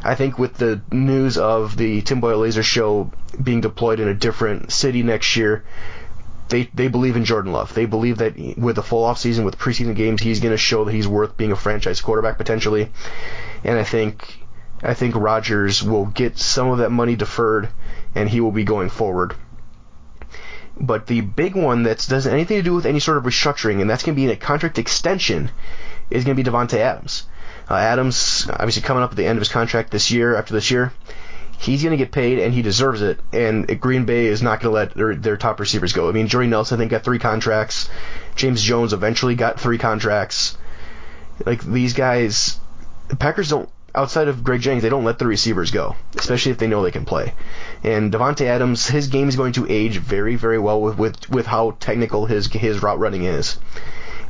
I 0.03 0.15
think 0.15 0.39
with 0.39 0.55
the 0.55 0.81
news 0.93 1.39
of 1.39 1.77
the 1.77 2.03
Tim 2.03 2.21
Boyle 2.21 2.39
Laser 2.39 2.63
show 2.63 3.11
being 3.43 3.61
deployed 3.61 4.01
in 4.01 4.09
a 4.09 4.15
different 4.15 4.73
city 4.73 5.03
next 5.03 5.37
year, 5.37 5.65
they 6.49 6.71
they 6.75 6.89
believe 6.89 7.17
in 7.17 7.25
Jordan 7.25 7.53
Love. 7.53 7.75
They 7.75 7.87
believe 7.87 8.19
that 8.19 8.37
with 8.57 8.77
the 8.77 8.83
full 8.83 9.05
off 9.05 9.19
season, 9.19 9.45
with 9.45 9.59
preseason 9.59 9.95
games, 9.95 10.23
he's 10.23 10.41
going 10.41 10.53
to 10.53 10.59
show 10.59 10.85
that 10.85 10.95
he's 10.95 11.09
worth 11.09 11.37
being 11.37 11.53
a 11.53 11.57
franchise 11.57 12.01
quarterback 12.01 12.39
potentially. 12.39 12.91
And 13.65 13.79
I 13.79 13.85
think 13.85 14.39
I 14.83 14.95
think 14.95 15.15
Rodgers 15.17 15.83
will 15.83 16.07
get 16.07 16.39
some 16.39 16.69
of 16.69 16.79
that 16.79 16.91
money 16.91 17.17
deferred 17.17 17.69
and 18.15 18.29
he 18.29 18.41
will 18.41 18.53
be 18.53 18.65
going 18.65 18.91
forward. 18.91 19.35
But 20.81 21.09
the 21.09 21.23
big 21.23 21.57
one 21.57 21.83
that 21.83 22.07
doesn't 22.09 22.33
anything 22.33 22.59
to 22.59 22.63
do 22.63 22.75
with 22.75 22.87
any 22.87 23.01
sort 23.01 23.17
of 23.17 23.25
restructuring, 23.25 23.81
and 23.81 23.91
that's 23.91 24.05
going 24.05 24.15
to 24.15 24.23
be 24.23 24.31
a 24.31 24.37
contract 24.37 24.79
extension, 24.79 25.51
is 26.09 26.25
going 26.25 26.37
to 26.37 26.43
be 26.43 26.49
Davante 26.49 26.79
Adams. 26.79 27.25
Uh, 27.71 27.75
Adams, 27.75 28.49
obviously 28.51 28.83
coming 28.83 29.03
up 29.03 29.11
at 29.11 29.17
the 29.17 29.27
end 29.27 29.37
of 29.37 29.41
his 29.41 29.51
contract 29.51 29.91
this 29.91 30.11
year, 30.11 30.37
after 30.37 30.55
this 30.55 30.71
year, 30.71 30.93
he's 31.59 31.83
going 31.83 31.91
to 31.91 32.03
get 32.03 32.13
paid 32.13 32.39
and 32.39 32.55
he 32.55 32.63
deserves 32.63 33.03
it. 33.03 33.21
And 33.33 33.81
Green 33.81 34.05
Bay 34.05 34.27
is 34.27 34.43
not 34.43 34.61
going 34.61 34.71
to 34.71 34.75
let 34.75 34.95
their, 34.95 35.15
their 35.15 35.37
top 35.37 35.61
receivers 35.61 35.93
go. 35.93 36.09
I 36.09 36.13
mean, 36.13 36.29
Jordy 36.29 36.49
Nelson, 36.49 36.77
I 36.77 36.79
think, 36.79 36.91
got 36.91 37.05
three 37.05 37.19
contracts. 37.19 37.91
James 38.37 38.63
Jones 38.63 38.93
eventually 38.93 39.35
got 39.35 39.61
three 39.61 39.79
contracts. 39.79 40.57
Like, 41.45 41.63
these 41.63 41.93
guys, 41.93 42.59
the 43.09 43.17
Packers 43.17 43.51
don't 43.51 43.69
outside 43.95 44.29
of 44.29 44.45
Greg 44.45 44.61
Jennings, 44.61 44.83
they 44.83 44.89
don't 44.89 45.05
let 45.05 45.19
the 45.19 45.27
receivers 45.27 45.71
go, 45.71 45.97
especially 46.17 46.53
if 46.53 46.59
they 46.59 46.67
know 46.67 46.83
they 46.83 46.91
can 46.91 47.05
play. 47.05 47.35
And 47.83 48.13
Davante 48.13 48.47
Adams, 48.47 48.87
his 48.87 49.09
game 49.09 49.29
is 49.29 49.37
going 49.37 49.55
to 49.55 49.67
age 49.69 49.99
very, 49.99 50.37
very 50.37 50.59
well 50.59 50.81
with, 50.81 50.99
with, 50.99 51.31
with 51.31 51.47
how 51.47 51.73
technical 51.81 52.27
his 52.27 52.47
his 52.47 52.83
route 52.83 52.99
running 52.99 53.25
is. 53.25 53.59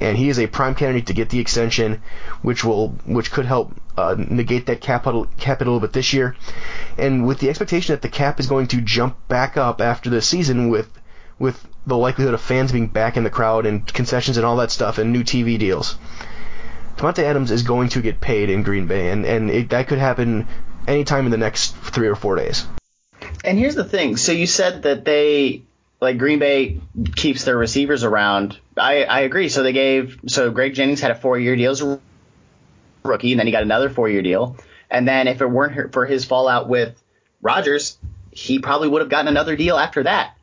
And 0.00 0.16
he 0.16 0.28
is 0.28 0.38
a 0.38 0.46
prime 0.46 0.74
candidate 0.74 1.06
to 1.08 1.12
get 1.12 1.30
the 1.30 1.40
extension, 1.40 2.02
which 2.42 2.64
will 2.64 2.88
which 3.04 3.32
could 3.32 3.46
help 3.46 3.74
uh, 3.96 4.14
negate 4.16 4.66
that 4.66 4.80
capital 4.80 5.24
a, 5.24 5.26
cap 5.40 5.60
a 5.60 5.64
little 5.64 5.80
bit 5.80 5.92
this 5.92 6.12
year. 6.12 6.36
And 6.96 7.26
with 7.26 7.38
the 7.38 7.48
expectation 7.48 7.92
that 7.94 8.02
the 8.02 8.08
cap 8.08 8.38
is 8.40 8.46
going 8.46 8.68
to 8.68 8.80
jump 8.80 9.16
back 9.28 9.56
up 9.56 9.80
after 9.80 10.10
the 10.10 10.22
season 10.22 10.68
with 10.68 10.88
with 11.38 11.66
the 11.86 11.96
likelihood 11.96 12.34
of 12.34 12.40
fans 12.40 12.72
being 12.72 12.86
back 12.86 13.16
in 13.16 13.24
the 13.24 13.30
crowd 13.30 13.66
and 13.66 13.86
concessions 13.86 14.36
and 14.36 14.46
all 14.46 14.56
that 14.56 14.70
stuff 14.70 14.98
and 14.98 15.12
new 15.12 15.24
TV 15.24 15.58
deals. 15.58 15.96
Davante 16.96 17.22
Adams 17.22 17.50
is 17.50 17.62
going 17.62 17.88
to 17.90 18.02
get 18.02 18.20
paid 18.20 18.50
in 18.50 18.62
Green 18.62 18.86
Bay, 18.86 19.10
and 19.10 19.24
and 19.24 19.50
it, 19.50 19.70
that 19.70 19.88
could 19.88 19.98
happen 19.98 20.46
anytime 20.86 21.26
in 21.26 21.30
the 21.30 21.38
next 21.38 21.76
three 21.76 22.08
or 22.08 22.16
four 22.16 22.36
days. 22.36 22.66
And 23.44 23.58
here's 23.58 23.76
the 23.76 23.84
thing: 23.84 24.16
so 24.16 24.32
you 24.32 24.46
said 24.46 24.82
that 24.82 25.04
they 25.04 25.62
like 26.00 26.18
Green 26.18 26.38
Bay 26.40 26.80
keeps 27.14 27.44
their 27.44 27.56
receivers 27.56 28.04
around. 28.04 28.58
I 28.78 29.04
I 29.04 29.20
agree. 29.20 29.48
So 29.48 29.62
they 29.62 29.72
gave 29.72 30.20
so 30.26 30.50
Greg 30.50 30.74
Jennings 30.74 31.00
had 31.00 31.10
a 31.10 31.14
four 31.14 31.38
year 31.38 31.56
deal 31.56 31.70
as 31.70 31.82
a 31.82 32.00
rookie, 33.04 33.32
and 33.32 33.38
then 33.38 33.46
he 33.46 33.52
got 33.52 33.62
another 33.62 33.90
four 33.90 34.08
year 34.08 34.22
deal. 34.22 34.56
And 34.90 35.06
then 35.06 35.28
if 35.28 35.40
it 35.40 35.46
weren't 35.46 35.92
for 35.92 36.06
his 36.06 36.24
fallout 36.24 36.68
with 36.68 37.00
Rodgers, 37.42 37.98
he 38.30 38.58
probably 38.58 38.88
would 38.88 39.02
have 39.02 39.10
gotten 39.10 39.28
another 39.28 39.56
deal 39.56 39.76
after 39.76 40.04
that. 40.04 40.34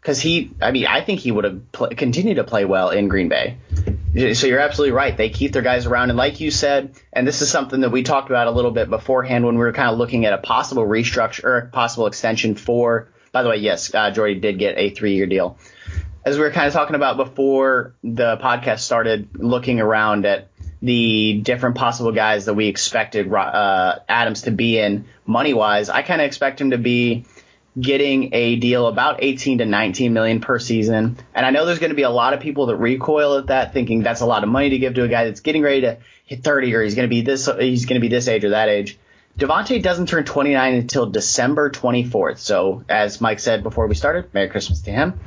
Because 0.00 0.20
he, 0.20 0.50
I 0.60 0.70
mean, 0.70 0.86
I 0.86 1.00
think 1.00 1.20
he 1.20 1.30
would 1.30 1.44
have 1.44 1.72
pl- 1.72 1.88
continued 1.96 2.34
to 2.34 2.44
play 2.44 2.66
well 2.66 2.90
in 2.90 3.08
Green 3.08 3.30
Bay. 3.30 3.56
So 4.34 4.46
you're 4.46 4.60
absolutely 4.60 4.92
right. 4.92 5.16
They 5.16 5.30
keep 5.30 5.52
their 5.52 5.62
guys 5.62 5.86
around, 5.86 6.10
and 6.10 6.18
like 6.18 6.40
you 6.40 6.50
said, 6.50 6.94
and 7.10 7.26
this 7.26 7.40
is 7.40 7.50
something 7.50 7.80
that 7.80 7.90
we 7.90 8.02
talked 8.02 8.28
about 8.28 8.46
a 8.46 8.50
little 8.50 8.70
bit 8.70 8.90
beforehand 8.90 9.46
when 9.46 9.54
we 9.54 9.60
were 9.60 9.72
kind 9.72 9.90
of 9.90 9.96
looking 9.96 10.26
at 10.26 10.34
a 10.34 10.38
possible 10.38 10.84
restructure 10.84 11.44
or 11.44 11.56
a 11.56 11.66
possible 11.68 12.06
extension 12.06 12.54
for. 12.54 13.08
By 13.32 13.42
the 13.42 13.48
way, 13.48 13.56
yes, 13.56 13.92
uh, 13.94 14.10
Jordy 14.10 14.36
did 14.36 14.58
get 14.58 14.76
a 14.76 14.90
three-year 14.90 15.26
deal. 15.26 15.58
As 16.24 16.36
we 16.36 16.42
were 16.42 16.50
kind 16.50 16.66
of 16.66 16.72
talking 16.72 16.96
about 16.96 17.16
before 17.16 17.94
the 18.02 18.36
podcast 18.38 18.80
started, 18.80 19.28
looking 19.34 19.80
around 19.80 20.24
at 20.24 20.48
the 20.80 21.40
different 21.42 21.76
possible 21.76 22.12
guys 22.12 22.46
that 22.46 22.54
we 22.54 22.68
expected 22.68 23.32
uh, 23.32 23.98
Adams 24.08 24.42
to 24.42 24.50
be 24.50 24.78
in 24.78 25.04
money-wise, 25.26 25.90
I 25.90 26.02
kind 26.02 26.20
of 26.20 26.26
expect 26.26 26.60
him 26.60 26.70
to 26.70 26.78
be 26.78 27.26
getting 27.78 28.32
a 28.34 28.56
deal 28.56 28.86
about 28.86 29.22
18 29.22 29.58
to 29.58 29.66
19 29.66 30.12
million 30.12 30.40
per 30.40 30.58
season. 30.58 31.16
And 31.34 31.44
I 31.44 31.50
know 31.50 31.66
there's 31.66 31.78
going 31.78 31.90
to 31.90 31.96
be 31.96 32.02
a 32.02 32.10
lot 32.10 32.32
of 32.32 32.40
people 32.40 32.66
that 32.66 32.76
recoil 32.76 33.38
at 33.38 33.48
that, 33.48 33.72
thinking 33.72 34.02
that's 34.02 34.20
a 34.20 34.26
lot 34.26 34.44
of 34.44 34.48
money 34.48 34.70
to 34.70 34.78
give 34.78 34.94
to 34.94 35.02
a 35.02 35.08
guy 35.08 35.24
that's 35.24 35.40
getting 35.40 35.62
ready 35.62 35.82
to 35.82 35.98
hit 36.24 36.44
30 36.44 36.74
or 36.74 36.82
he's 36.82 36.94
going 36.94 37.08
to 37.08 37.14
be 37.14 37.22
this 37.22 37.48
he's 37.58 37.86
going 37.86 38.00
to 38.00 38.00
be 38.00 38.08
this 38.08 38.28
age 38.28 38.44
or 38.44 38.50
that 38.50 38.68
age. 38.68 38.98
Davante 39.38 39.82
doesn't 39.82 40.08
turn 40.08 40.24
29 40.24 40.74
until 40.74 41.06
December 41.06 41.68
24th. 41.70 42.38
So, 42.38 42.84
as 42.88 43.20
Mike 43.20 43.40
said 43.40 43.64
before 43.64 43.88
we 43.88 43.96
started, 43.96 44.32
Merry 44.32 44.48
Christmas 44.48 44.82
to 44.82 44.92
him. 44.92 45.18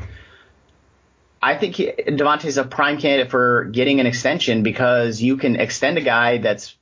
I 1.48 1.58
think 1.58 1.76
Davante 1.76 2.44
is 2.44 2.58
a 2.58 2.66
prime 2.66 2.98
candidate 2.98 3.32
for 3.32 3.64
getting 3.64 4.02
an 4.02 4.06
extension 4.06 4.64
because 4.64 5.22
you 5.22 5.38
can 5.38 5.56
extend 5.56 5.98
a 5.98 6.02
guy 6.02 6.40
that's 6.40 6.76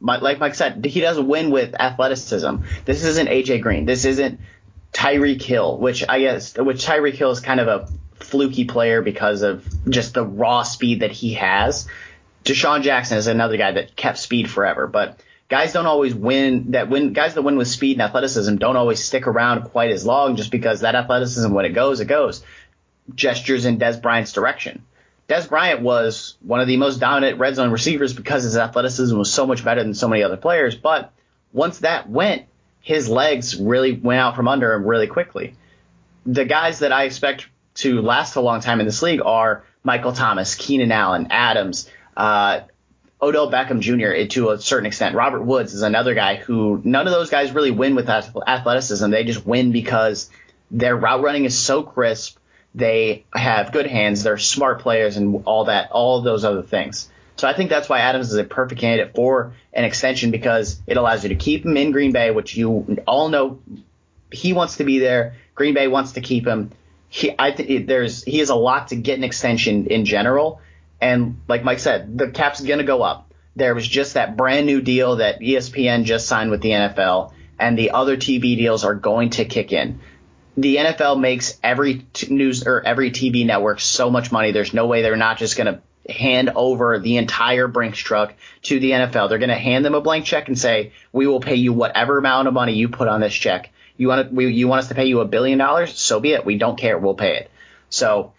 like 0.00 0.38
Mike 0.38 0.54
said, 0.54 0.84
he 0.84 1.00
doesn't 1.00 1.26
win 1.26 1.50
with 1.50 1.74
athleticism. 1.74 2.58
This 2.84 3.02
isn't 3.02 3.28
AJ 3.28 3.62
Green. 3.62 3.86
This 3.86 4.04
isn't 4.04 4.38
Tyreek 4.92 5.42
Hill, 5.42 5.76
which 5.76 6.04
I 6.08 6.20
guess 6.20 6.56
which 6.56 6.86
Tyreek 6.86 7.14
Hill 7.14 7.32
is 7.32 7.40
kind 7.40 7.58
of 7.58 7.66
a 7.66 7.88
fluky 8.24 8.64
player 8.64 9.02
because 9.02 9.42
of 9.42 9.66
just 9.88 10.14
the 10.14 10.24
raw 10.24 10.62
speed 10.62 11.00
that 11.00 11.10
he 11.10 11.34
has. 11.34 11.88
DeSean 12.44 12.82
Jackson 12.82 13.18
is 13.18 13.26
another 13.26 13.56
guy 13.56 13.72
that 13.72 13.96
kept 13.96 14.18
speed 14.18 14.48
forever, 14.48 14.86
but 14.86 15.20
guys 15.48 15.72
don't 15.72 15.86
always 15.86 16.14
win 16.14 16.70
that 16.70 16.88
win 16.88 17.12
guys 17.12 17.34
that 17.34 17.42
win 17.42 17.56
with 17.56 17.66
speed 17.66 17.94
and 17.94 18.02
athleticism 18.02 18.54
don't 18.56 18.76
always 18.76 19.02
stick 19.02 19.26
around 19.26 19.64
quite 19.64 19.90
as 19.90 20.06
long 20.06 20.36
just 20.36 20.52
because 20.52 20.80
that 20.80 20.94
athleticism 20.94 21.52
when 21.52 21.64
it 21.64 21.70
goes 21.70 21.98
it 21.98 22.04
goes 22.04 22.44
gestures 23.14 23.64
in 23.64 23.78
Dez 23.78 24.00
Bryant's 24.00 24.32
direction. 24.32 24.84
Dez 25.28 25.48
Bryant 25.48 25.80
was 25.80 26.36
one 26.40 26.60
of 26.60 26.66
the 26.66 26.76
most 26.76 26.98
dominant 26.98 27.38
red 27.38 27.54
zone 27.54 27.70
receivers 27.70 28.12
because 28.12 28.42
his 28.42 28.56
athleticism 28.56 29.16
was 29.16 29.32
so 29.32 29.46
much 29.46 29.64
better 29.64 29.82
than 29.82 29.94
so 29.94 30.08
many 30.08 30.22
other 30.22 30.36
players. 30.36 30.74
But 30.74 31.12
once 31.52 31.80
that 31.80 32.10
went, 32.10 32.46
his 32.80 33.08
legs 33.08 33.56
really 33.56 33.92
went 33.92 34.20
out 34.20 34.36
from 34.36 34.48
under 34.48 34.72
him 34.72 34.84
really 34.84 35.06
quickly. 35.06 35.54
The 36.26 36.44
guys 36.44 36.80
that 36.80 36.92
I 36.92 37.04
expect 37.04 37.48
to 37.76 38.02
last 38.02 38.36
a 38.36 38.40
long 38.40 38.60
time 38.60 38.80
in 38.80 38.86
this 38.86 39.02
league 39.02 39.22
are 39.24 39.64
Michael 39.84 40.12
Thomas, 40.12 40.54
Keenan 40.54 40.92
Allen, 40.92 41.28
Adams, 41.30 41.88
uh, 42.16 42.60
Odell 43.22 43.50
Beckham 43.50 43.80
Jr. 43.80 44.26
to 44.32 44.50
a 44.50 44.58
certain 44.58 44.86
extent. 44.86 45.14
Robert 45.14 45.42
Woods 45.42 45.74
is 45.74 45.82
another 45.82 46.14
guy 46.14 46.36
who 46.36 46.80
none 46.84 47.06
of 47.06 47.12
those 47.12 47.30
guys 47.30 47.52
really 47.52 47.70
win 47.70 47.94
with 47.94 48.08
athleticism. 48.08 49.10
They 49.10 49.24
just 49.24 49.46
win 49.46 49.72
because 49.72 50.30
their 50.70 50.96
route 50.96 51.22
running 51.22 51.44
is 51.44 51.58
so 51.58 51.82
crisp 51.82 52.38
they 52.74 53.24
have 53.34 53.72
good 53.72 53.86
hands. 53.86 54.22
They're 54.22 54.38
smart 54.38 54.80
players 54.80 55.16
and 55.16 55.42
all 55.46 55.64
that, 55.66 55.90
all 55.90 56.22
those 56.22 56.44
other 56.44 56.62
things. 56.62 57.08
So 57.36 57.48
I 57.48 57.54
think 57.54 57.70
that's 57.70 57.88
why 57.88 58.00
Adams 58.00 58.30
is 58.30 58.36
a 58.36 58.44
perfect 58.44 58.80
candidate 58.80 59.14
for 59.14 59.54
an 59.72 59.84
extension 59.84 60.30
because 60.30 60.80
it 60.86 60.96
allows 60.96 61.22
you 61.22 61.30
to 61.30 61.36
keep 61.36 61.64
him 61.64 61.76
in 61.76 61.90
Green 61.90 62.12
Bay, 62.12 62.30
which 62.30 62.56
you 62.56 62.98
all 63.06 63.30
know 63.30 63.60
he 64.30 64.52
wants 64.52 64.76
to 64.76 64.84
be 64.84 64.98
there. 64.98 65.36
Green 65.54 65.74
Bay 65.74 65.88
wants 65.88 66.12
to 66.12 66.20
keep 66.20 66.46
him. 66.46 66.70
He, 67.08 67.34
I 67.38 67.52
think 67.52 67.86
there's 67.86 68.22
he 68.22 68.38
has 68.38 68.50
a 68.50 68.54
lot 68.54 68.88
to 68.88 68.96
get 68.96 69.18
an 69.18 69.24
extension 69.24 69.86
in 69.86 70.04
general, 70.04 70.60
and 71.00 71.40
like 71.48 71.64
Mike 71.64 71.80
said, 71.80 72.16
the 72.18 72.30
cap's 72.30 72.60
gonna 72.60 72.84
go 72.84 73.02
up. 73.02 73.32
There 73.56 73.74
was 73.74 73.88
just 73.88 74.14
that 74.14 74.36
brand 74.36 74.66
new 74.66 74.80
deal 74.80 75.16
that 75.16 75.40
ESPN 75.40 76.04
just 76.04 76.28
signed 76.28 76.50
with 76.50 76.60
the 76.60 76.70
NFL, 76.70 77.32
and 77.58 77.76
the 77.76 77.92
other 77.92 78.16
TV 78.16 78.56
deals 78.56 78.84
are 78.84 78.94
going 78.94 79.30
to 79.30 79.44
kick 79.44 79.72
in 79.72 80.00
the 80.56 80.76
NFL 80.76 81.20
makes 81.20 81.58
every 81.62 82.06
t- 82.12 82.32
news 82.32 82.66
or 82.66 82.82
every 82.82 83.10
TV 83.10 83.46
network 83.46 83.80
so 83.80 84.10
much 84.10 84.32
money. 84.32 84.52
There's 84.52 84.74
no 84.74 84.86
way 84.86 85.02
they're 85.02 85.16
not 85.16 85.38
just 85.38 85.56
going 85.56 85.74
to 85.74 86.12
hand 86.12 86.50
over 86.54 86.98
the 86.98 87.16
entire 87.16 87.68
Brinks 87.68 87.98
truck 87.98 88.34
to 88.62 88.80
the 88.80 88.90
NFL. 88.90 89.28
They're 89.28 89.38
going 89.38 89.50
to 89.50 89.54
hand 89.54 89.84
them 89.84 89.94
a 89.94 90.00
blank 90.00 90.24
check 90.24 90.48
and 90.48 90.58
say, 90.58 90.92
"We 91.12 91.26
will 91.26 91.40
pay 91.40 91.56
you 91.56 91.72
whatever 91.72 92.18
amount 92.18 92.48
of 92.48 92.54
money 92.54 92.74
you 92.74 92.88
put 92.88 93.08
on 93.08 93.20
this 93.20 93.34
check. 93.34 93.70
You 93.96 94.08
want 94.08 94.28
to, 94.28 94.34
we, 94.34 94.52
you 94.52 94.66
want 94.66 94.80
us 94.80 94.88
to 94.88 94.94
pay 94.94 95.06
you 95.06 95.20
a 95.20 95.24
billion 95.24 95.58
dollars? 95.58 95.98
So 95.98 96.20
be 96.20 96.32
it. 96.32 96.44
We 96.44 96.58
don't 96.58 96.78
care. 96.78 96.98
We'll 96.98 97.14
pay 97.14 97.36
it." 97.36 97.50
So, 97.90 98.32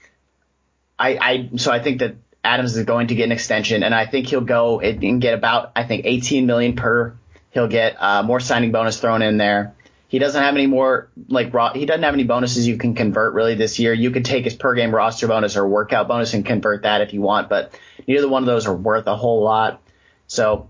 I, 0.98 1.18
I, 1.18 1.50
so 1.58 1.72
I 1.72 1.80
think 1.80 2.00
that 2.00 2.16
Adams 2.44 2.76
is 2.76 2.86
going 2.86 3.08
to 3.08 3.16
get 3.16 3.26
an 3.26 3.32
extension, 3.32 3.84
and 3.84 3.94
I 3.94 4.06
think 4.06 4.28
he'll 4.28 4.42
go 4.42 4.80
and 4.80 5.22
get 5.22 5.34
about, 5.34 5.72
I 5.76 5.84
think, 5.84 6.06
18 6.06 6.46
million 6.46 6.76
per. 6.76 7.16
He'll 7.52 7.68
get 7.68 8.02
uh, 8.02 8.24
more 8.24 8.40
signing 8.40 8.72
bonus 8.72 9.00
thrown 9.00 9.22
in 9.22 9.38
there. 9.38 9.76
He 10.12 10.20
doesn't 10.20 10.44
have 10.44 10.56
any 10.56 10.68
more 10.68 11.10
like 11.30 11.54
he 11.74 11.86
doesn't 11.86 12.04
have 12.04 12.14
any 12.14 12.26
bonuses 12.26 12.68
you 12.68 12.76
can 12.76 12.96
convert 12.96 13.34
really 13.34 13.56
this 13.56 13.80
year. 13.80 13.94
You 13.94 14.12
could 14.12 14.26
take 14.26 14.44
his 14.44 14.54
per 14.54 14.76
game 14.76 14.94
roster 14.94 15.26
bonus 15.26 15.56
or 15.56 15.66
workout 15.66 16.10
bonus 16.10 16.34
and 16.34 16.46
convert 16.46 16.84
that 16.84 17.00
if 17.00 17.14
you 17.14 17.22
want, 17.22 17.48
but 17.48 17.80
neither 18.06 18.28
one 18.28 18.44
of 18.44 18.48
those 18.48 18.68
are 18.68 18.76
worth 18.76 19.08
a 19.08 19.16
whole 19.16 19.42
lot. 19.42 19.82
So 20.28 20.68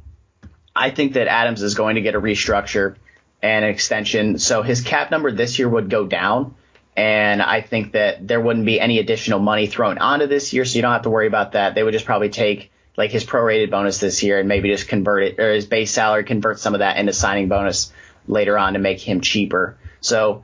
I 0.76 0.92
think 0.92 1.14
that 1.14 1.28
Adams 1.28 1.64
is 1.64 1.74
going 1.74 1.96
to 1.96 2.02
get 2.02 2.14
a 2.14 2.22
restructure 2.22 2.98
and 3.42 3.66
an 3.66 3.72
extension. 3.72 4.38
So 4.38 4.62
his 4.62 4.82
cap 4.82 5.10
number 5.10 5.32
this 5.32 5.58
year 5.58 5.68
would 5.68 5.90
go 5.90 6.06
down. 6.06 6.54
And 6.96 7.42
I 7.42 7.62
think 7.62 7.94
that 7.94 8.28
there 8.28 8.40
wouldn't 8.40 8.68
be 8.68 8.80
any 8.80 9.00
additional 9.00 9.40
money 9.40 9.66
thrown 9.66 9.98
onto 9.98 10.28
this 10.28 10.54
year, 10.54 10.66
so 10.66 10.76
you 10.76 10.84
don't 10.84 10.94
have 10.94 11.02
to 11.02 11.10
worry 11.10 11.26
about 11.26 11.54
that. 11.54 11.74
They 11.74 11.82
would 11.82 11.94
just 11.94 12.06
probably 12.06 12.30
take 12.30 12.72
like 12.96 13.10
his 13.10 13.26
prorated 13.26 13.72
bonus 13.72 13.98
this 13.98 14.22
year 14.22 14.38
and 14.38 14.48
maybe 14.48 14.70
just 14.70 14.88
convert 14.88 15.24
it 15.24 15.40
or 15.40 15.52
his 15.52 15.66
base 15.66 15.90
salary, 15.90 16.26
convert 16.26 16.60
some 16.60 16.76
of 16.76 16.82
that 16.82 16.98
into 16.98 17.12
signing 17.12 17.48
bonus 17.48 17.92
later 18.32 18.58
on 18.58 18.74
to 18.74 18.80
make 18.80 19.00
him 19.00 19.22
cheaper. 19.22 19.78
So 20.00 20.44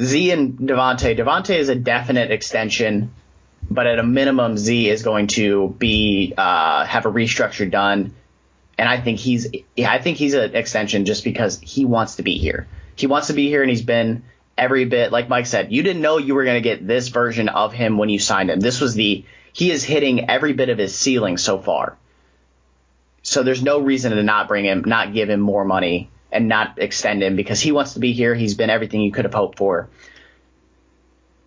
Z 0.00 0.30
and 0.30 0.58
Davante, 0.58 1.18
Davante 1.18 1.56
is 1.56 1.68
a 1.68 1.74
definite 1.74 2.30
extension, 2.30 3.12
but 3.70 3.86
at 3.86 3.98
a 3.98 4.02
minimum, 4.02 4.56
Z 4.56 4.88
is 4.88 5.02
going 5.02 5.28
to 5.28 5.74
be 5.78 6.34
uh, 6.36 6.84
have 6.84 7.06
a 7.06 7.10
restructure 7.10 7.70
done, 7.70 8.14
and 8.78 8.88
I 8.88 9.00
think 9.00 9.18
he's 9.18 9.48
I 9.78 9.98
think 9.98 10.16
he's 10.16 10.34
an 10.34 10.54
extension 10.54 11.04
just 11.04 11.24
because 11.24 11.60
he 11.60 11.84
wants 11.84 12.16
to 12.16 12.22
be 12.22 12.38
here. 12.38 12.66
He 12.96 13.06
wants 13.06 13.28
to 13.28 13.32
be 13.32 13.48
here, 13.48 13.62
and 13.62 13.70
he's 13.70 13.82
been 13.82 14.24
every 14.56 14.84
bit 14.84 15.12
like 15.12 15.28
Mike 15.28 15.46
said. 15.46 15.72
You 15.72 15.82
didn't 15.82 16.02
know 16.02 16.18
you 16.18 16.34
were 16.34 16.44
going 16.44 16.62
to 16.62 16.68
get 16.68 16.86
this 16.86 17.08
version 17.08 17.48
of 17.48 17.72
him 17.72 17.98
when 17.98 18.08
you 18.08 18.18
signed 18.18 18.50
him. 18.50 18.60
This 18.60 18.80
was 18.80 18.94
the 18.94 19.24
he 19.52 19.70
is 19.70 19.84
hitting 19.84 20.30
every 20.30 20.52
bit 20.54 20.68
of 20.70 20.78
his 20.78 20.94
ceiling 20.94 21.36
so 21.36 21.58
far. 21.58 21.96
So 23.22 23.42
there's 23.42 23.62
no 23.62 23.80
reason 23.80 24.12
to 24.12 24.22
not 24.22 24.48
bring 24.48 24.64
him, 24.64 24.82
not 24.84 25.12
give 25.12 25.30
him 25.30 25.40
more 25.40 25.64
money 25.64 26.10
and 26.32 26.48
not 26.48 26.78
extend 26.78 27.22
him 27.22 27.36
because 27.36 27.60
he 27.60 27.72
wants 27.72 27.94
to 27.94 28.00
be 28.00 28.12
here. 28.12 28.34
He's 28.34 28.54
been 28.54 28.70
everything 28.70 29.02
you 29.02 29.12
could 29.12 29.24
have 29.24 29.34
hoped 29.34 29.58
for. 29.58 29.88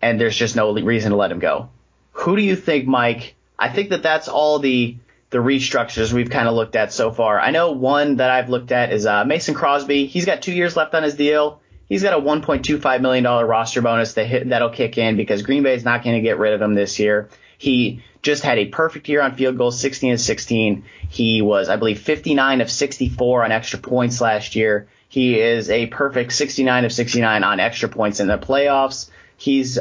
And 0.00 0.20
there's 0.20 0.36
just 0.36 0.56
no 0.56 0.72
reason 0.72 1.10
to 1.10 1.16
let 1.16 1.32
him 1.32 1.40
go. 1.40 1.68
Who 2.12 2.36
do 2.36 2.42
you 2.42 2.56
think, 2.56 2.86
Mike? 2.86 3.34
I 3.58 3.68
think 3.68 3.90
that 3.90 4.02
that's 4.02 4.28
all 4.28 4.58
the 4.58 4.96
the 5.30 5.38
restructures 5.38 6.12
we've 6.12 6.30
kind 6.30 6.46
of 6.46 6.54
looked 6.54 6.76
at 6.76 6.92
so 6.92 7.10
far. 7.10 7.40
I 7.40 7.50
know 7.50 7.72
one 7.72 8.16
that 8.16 8.30
I've 8.30 8.48
looked 8.48 8.70
at 8.70 8.92
is 8.92 9.06
uh, 9.06 9.24
Mason 9.24 9.54
Crosby. 9.54 10.06
He's 10.06 10.24
got 10.24 10.40
two 10.40 10.52
years 10.52 10.76
left 10.76 10.94
on 10.94 11.02
his 11.02 11.14
deal. 11.14 11.60
He's 11.88 12.02
got 12.02 12.14
a 12.14 12.22
1.25 12.22 13.00
million 13.00 13.24
dollar 13.24 13.44
roster 13.44 13.82
bonus 13.82 14.14
that 14.14 14.26
hit, 14.26 14.48
that'll 14.48 14.70
kick 14.70 14.98
in 14.98 15.16
because 15.16 15.42
Green 15.42 15.64
Bay 15.64 15.74
is 15.74 15.84
not 15.84 16.04
going 16.04 16.16
to 16.16 16.22
get 16.22 16.38
rid 16.38 16.52
of 16.52 16.62
him 16.62 16.74
this 16.74 16.98
year. 16.98 17.28
He 17.58 18.02
just 18.26 18.42
had 18.42 18.58
a 18.58 18.66
perfect 18.66 19.08
year 19.08 19.22
on 19.22 19.36
field 19.36 19.56
goals, 19.56 19.78
16 19.78 20.10
and 20.10 20.20
16. 20.20 20.84
He 21.08 21.42
was, 21.42 21.68
I 21.68 21.76
believe, 21.76 22.00
59 22.00 22.60
of 22.60 22.68
64 22.68 23.44
on 23.44 23.52
extra 23.52 23.78
points 23.78 24.20
last 24.20 24.56
year. 24.56 24.88
He 25.08 25.38
is 25.38 25.70
a 25.70 25.86
perfect 25.86 26.32
69 26.32 26.84
of 26.84 26.92
69 26.92 27.44
on 27.44 27.60
extra 27.60 27.88
points 27.88 28.18
in 28.18 28.26
the 28.26 28.36
playoffs. 28.36 29.08
He's 29.36 29.78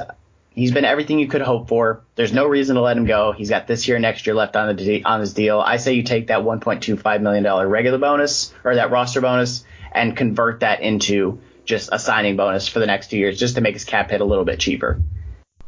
he's 0.51 0.71
been 0.71 0.85
everything 0.85 1.17
you 1.17 1.27
could 1.27 1.41
hope 1.41 1.67
for. 1.67 2.01
There's 2.13 2.33
no 2.33 2.45
reason 2.45 2.75
to 2.75 2.81
let 2.81 2.97
him 2.97 3.05
go. 3.05 3.31
He's 3.31 3.49
got 3.49 3.65
this 3.65 3.87
year, 3.87 3.97
and 3.97 4.03
next 4.03 4.27
year 4.27 4.35
left 4.35 4.55
on 4.55 4.75
the 4.75 5.03
on 5.03 5.21
his 5.21 5.33
deal. 5.33 5.59
I 5.59 5.77
say 5.77 5.93
you 5.93 6.03
take 6.03 6.27
that 6.27 6.41
1.25 6.41 7.21
million 7.21 7.43
dollar 7.43 7.67
regular 7.67 7.97
bonus 7.97 8.53
or 8.63 8.75
that 8.75 8.91
roster 8.91 9.21
bonus 9.21 9.65
and 9.91 10.15
convert 10.15 10.59
that 10.59 10.81
into 10.81 11.39
just 11.65 11.89
a 11.91 11.97
signing 11.97 12.37
bonus 12.37 12.67
for 12.67 12.77
the 12.77 12.85
next 12.85 13.09
two 13.09 13.17
years, 13.17 13.39
just 13.39 13.55
to 13.55 13.61
make 13.61 13.73
his 13.73 13.85
cap 13.85 14.11
hit 14.11 14.21
a 14.21 14.25
little 14.25 14.45
bit 14.45 14.59
cheaper. 14.59 15.01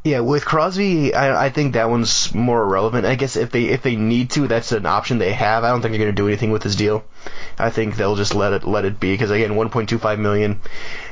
Yeah, 0.08 0.20
with 0.20 0.46
Crosby, 0.46 1.12
I, 1.12 1.44
I 1.44 1.50
think 1.50 1.74
that 1.74 1.90
one's 1.90 2.34
more 2.34 2.66
relevant. 2.66 3.04
I 3.04 3.14
guess 3.14 3.36
if 3.36 3.50
they 3.50 3.64
if 3.64 3.82
they 3.82 3.94
need 3.94 4.30
to, 4.30 4.48
that's 4.48 4.72
an 4.72 4.86
option 4.86 5.18
they 5.18 5.34
have. 5.34 5.64
I 5.64 5.68
don't 5.68 5.82
think 5.82 5.92
they're 5.92 6.00
going 6.00 6.16
to 6.16 6.22
do 6.22 6.28
anything 6.28 6.50
with 6.50 6.62
this 6.62 6.76
deal. 6.76 7.04
I 7.58 7.68
think 7.68 7.94
they'll 7.94 8.16
just 8.16 8.34
let 8.34 8.54
it 8.54 8.64
let 8.64 8.86
it 8.86 8.98
be 8.98 9.12
because 9.12 9.30
again, 9.30 9.50
1.25 9.50 10.18
million, 10.18 10.60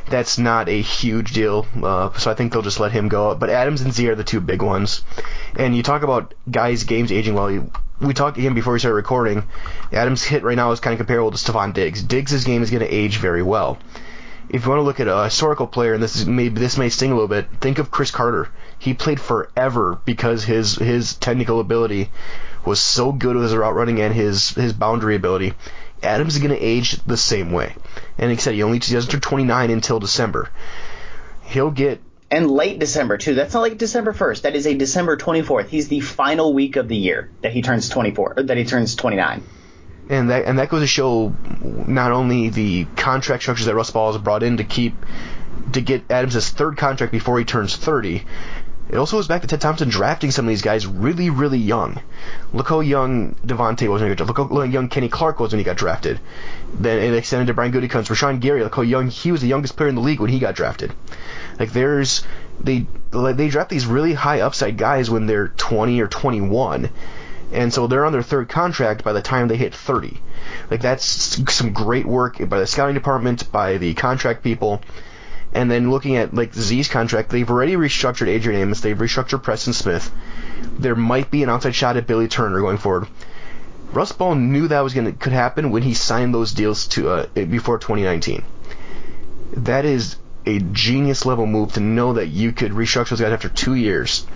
that's 0.09 0.38
not 0.38 0.71
a 0.71 0.81
huge 0.81 1.35
deal. 1.35 1.67
Uh, 1.83 2.11
so 2.15 2.31
I 2.31 2.35
think 2.35 2.55
they'll 2.55 2.62
just 2.62 2.81
let 2.81 2.93
him 2.93 3.09
go. 3.09 3.35
But 3.35 3.50
Adams 3.50 3.83
and 3.83 3.93
Z 3.93 4.09
are 4.09 4.15
the 4.15 4.25
two 4.25 4.41
big 4.41 4.62
ones. 4.62 5.05
And 5.57 5.76
you 5.76 5.83
talk 5.83 6.03
about 6.03 6.33
guys' 6.50 6.85
games 6.85 7.12
aging 7.12 7.35
well. 7.35 7.71
We 8.00 8.15
talked 8.15 8.38
again 8.38 8.55
before 8.55 8.73
we 8.73 8.79
started 8.79 8.97
recording. 8.97 9.47
Adams' 9.93 10.25
hit 10.25 10.43
right 10.43 10.57
now 10.57 10.73
is 10.73 10.81
kind 10.81 10.95
of 10.95 10.99
comparable 10.99 11.33
to 11.33 11.37
Stefon 11.37 11.75
Diggs. 11.75 12.03
Diggs' 12.03 12.45
game 12.45 12.62
is 12.62 12.71
going 12.71 12.83
to 12.83 12.88
age 12.88 13.19
very 13.19 13.43
well 13.43 13.76
if 14.49 14.65
you 14.65 14.71
want 14.71 14.79
to 14.79 14.85
look 14.85 15.00
at 15.00 15.09
a 15.09 15.25
historical 15.25 15.67
player, 15.67 15.95
and 15.95 16.03
this 16.03 16.17
is 16.17 16.26
maybe 16.26 16.61
this 16.61 16.79
may 16.79 16.88
sting 16.88 17.11
a 17.11 17.15
little 17.15 17.29
bit, 17.29 17.47
think 17.61 17.79
of 17.79 17.91
Cris 17.91 18.11
Carter. 18.11 18.49
He 18.87 18.95
played 18.95 19.21
forever 19.21 19.99
because 20.05 20.45
his 20.45 20.76
his 20.76 21.14
technical 21.14 21.59
ability 21.59 22.09
was 22.64 22.78
so 22.78 23.11
good 23.11 23.35
with 23.35 23.43
his 23.43 23.57
route 23.57 23.75
running 23.75 24.00
and 24.00 24.14
his 24.14 24.50
his 24.50 24.73
boundary 24.73 25.16
ability. 25.16 25.55
Adams 26.05 26.37
is 26.37 26.40
going 26.40 26.55
to 26.55 26.64
age 26.64 26.93
the 27.05 27.16
same 27.16 27.50
way, 27.50 27.75
and 28.16 28.31
like 28.31 28.38
I 28.38 28.43
said, 28.43 28.55
he 28.55 28.62
only 28.62 28.78
doesn't 28.78 29.11
turn 29.11 29.21
29 29.21 29.71
until 29.71 29.99
December. 29.99 30.50
He'll 31.47 31.73
get 31.73 32.00
and 32.31 32.49
late 32.49 32.78
December 32.78 33.19
too. 33.19 33.35
That's 33.35 33.55
not 33.55 33.62
like 33.62 33.76
December 33.76 34.12
1st. 34.12 34.43
That 34.43 34.55
is 34.55 34.69
a 34.69 34.75
December 34.75 35.16
24th. 35.16 35.66
He's 35.66 35.88
the 35.88 35.99
final 35.99 36.55
week 36.55 36.76
of 36.76 36.87
the 36.87 36.97
year 36.97 37.28
that 37.43 37.52
he 37.52 37.62
turns 37.62 37.88
24, 37.88 38.35
that 38.45 38.57
he 38.57 38.64
turns 38.64 38.95
29 38.95 39.43
and 40.09 40.31
that 40.31 40.45
and 40.45 40.61
that 40.61 40.69
goes 40.69 40.83
to 40.83 40.87
show 40.87 41.35
not 41.61 42.12
only 42.12 42.50
the 42.50 42.85
contract 42.97 43.43
structures 43.43 43.66
that 43.66 43.75
Russ 43.75 43.90
Ball 43.90 44.12
has 44.12 44.23
brought 44.23 44.45
in 44.45 44.59
to 44.59 44.64
keep 44.64 44.95
to 45.73 45.81
get 45.81 46.11
Adams' 46.11 46.50
third 46.50 46.76
contract 46.76 47.12
before 47.12 47.38
he 47.38 47.45
turns 47.45 47.75
30, 47.76 48.25
It 48.88 48.97
also 48.97 49.16
goes 49.16 49.26
back 49.26 49.43
to 49.43 49.49
Ted 49.49 49.61
Thompson 49.61 49.88
drafting 49.88 50.31
some 50.31 50.45
of 50.45 50.49
these 50.49 50.62
guys 50.62 50.87
really, 50.87 51.28
really 51.28 51.59
young. 51.59 52.00
Look 52.52 52.69
how 52.69 52.81
young 52.81 53.35
Davante 53.45 53.88
was 53.88 54.00
when 54.00 54.11
he 54.11 54.14
got 54.14 54.25
drafted. 54.25 54.50
Look 54.50 54.50
how 54.50 54.62
young 54.62 54.88
Kenny 54.88 55.09
Clark 55.09 55.40
was 55.40 55.52
when 55.52 55.59
he 55.59 55.64
got 55.64 55.76
drafted. 55.76 56.21
Then 56.73 56.99
it 56.99 57.14
extended 57.14 57.47
to 57.49 57.55
Brian 57.55 57.73
Gutekunst, 57.73 58.09
Rashan 58.09 58.38
Gary. 58.38 58.62
Look 58.62 58.76
how 58.76 58.83
young 58.83 59.09
he 59.09 59.33
was 59.33 59.40
the 59.40 59.49
youngest 59.49 59.76
player 59.76 59.88
in 59.88 59.97
the 59.97 60.00
league 60.00 60.21
when 60.21 60.31
he 60.31 60.38
got 60.38 60.55
drafted. 60.55 60.93
Like 61.59 61.73
there's 61.73 62.23
they 62.61 62.87
they 63.11 63.49
draft 63.49 63.71
these 63.71 63.87
really 63.87 64.14
high 64.14 64.40
upside 64.40 64.76
guys 64.76 65.11
when 65.11 65.26
they're 65.26 65.49
20 65.49 66.00
or 66.00 66.07
21, 66.07 66.88
and 67.52 67.73
so 67.73 67.87
they're 67.87 68.05
on 68.05 68.12
their 68.12 68.23
third 68.23 68.49
contract 68.49 69.02
by 69.02 69.12
the 69.12 69.23
time 69.23 69.49
they 69.49 69.57
hit 69.57 69.75
30. 69.75 70.21
Like 70.71 70.81
that's 70.81 71.05
some 71.52 71.73
great 71.73 72.07
work 72.07 72.38
by 72.49 72.61
the 72.61 72.66
scouting 72.66 72.95
department, 72.95 73.50
by 73.50 73.78
the 73.78 73.95
contract 73.95 74.45
people. 74.45 74.81
And 75.57 75.71
then 75.71 75.91
looking 75.91 76.17
at 76.17 76.35
like 76.35 76.53
Z's 76.53 76.87
contract, 76.87 77.31
they've 77.31 77.49
already 77.49 77.77
restructured 77.77 78.29
Adrian 78.29 78.61
Amos, 78.61 78.83
they've 78.83 78.97
restructured 78.97 79.43
Preston 79.43 79.73
Smith. 79.73 80.13
There 80.79 80.95
might 80.95 81.31
be 81.31 81.43
an 81.43 81.49
outside 81.49 81.75
shot 81.75 81.97
at 81.97 82.07
Billy 82.07 82.29
Turner 82.29 82.61
going 82.61 82.77
forward. 82.77 83.09
Russ 83.91 84.13
Ball 84.13 84.35
knew 84.35 84.69
that 84.69 84.81
was 84.81 84.93
gonna 84.93 85.13
could 85.13 85.33
happen 85.33 85.71
when 85.71 85.83
he 85.83 85.95
signed 85.95 86.35
those 86.35 86.53
deals 86.53 86.89
to 86.89 87.09
uh, 87.09 87.27
before 87.33 87.79
2019. 87.79 88.45
That 89.57 89.87
is 89.87 90.17
a 90.45 90.59
genius 90.59 91.25
level 91.25 91.47
move 91.47 91.73
to 91.73 91.81
know 91.81 92.13
that 92.13 92.27
you 92.27 92.53
could 92.53 92.73
restructure 92.73 93.11
those 93.11 93.23
guys 93.23 93.33
after 93.33 93.49
two 93.49 93.75
years 93.75 94.27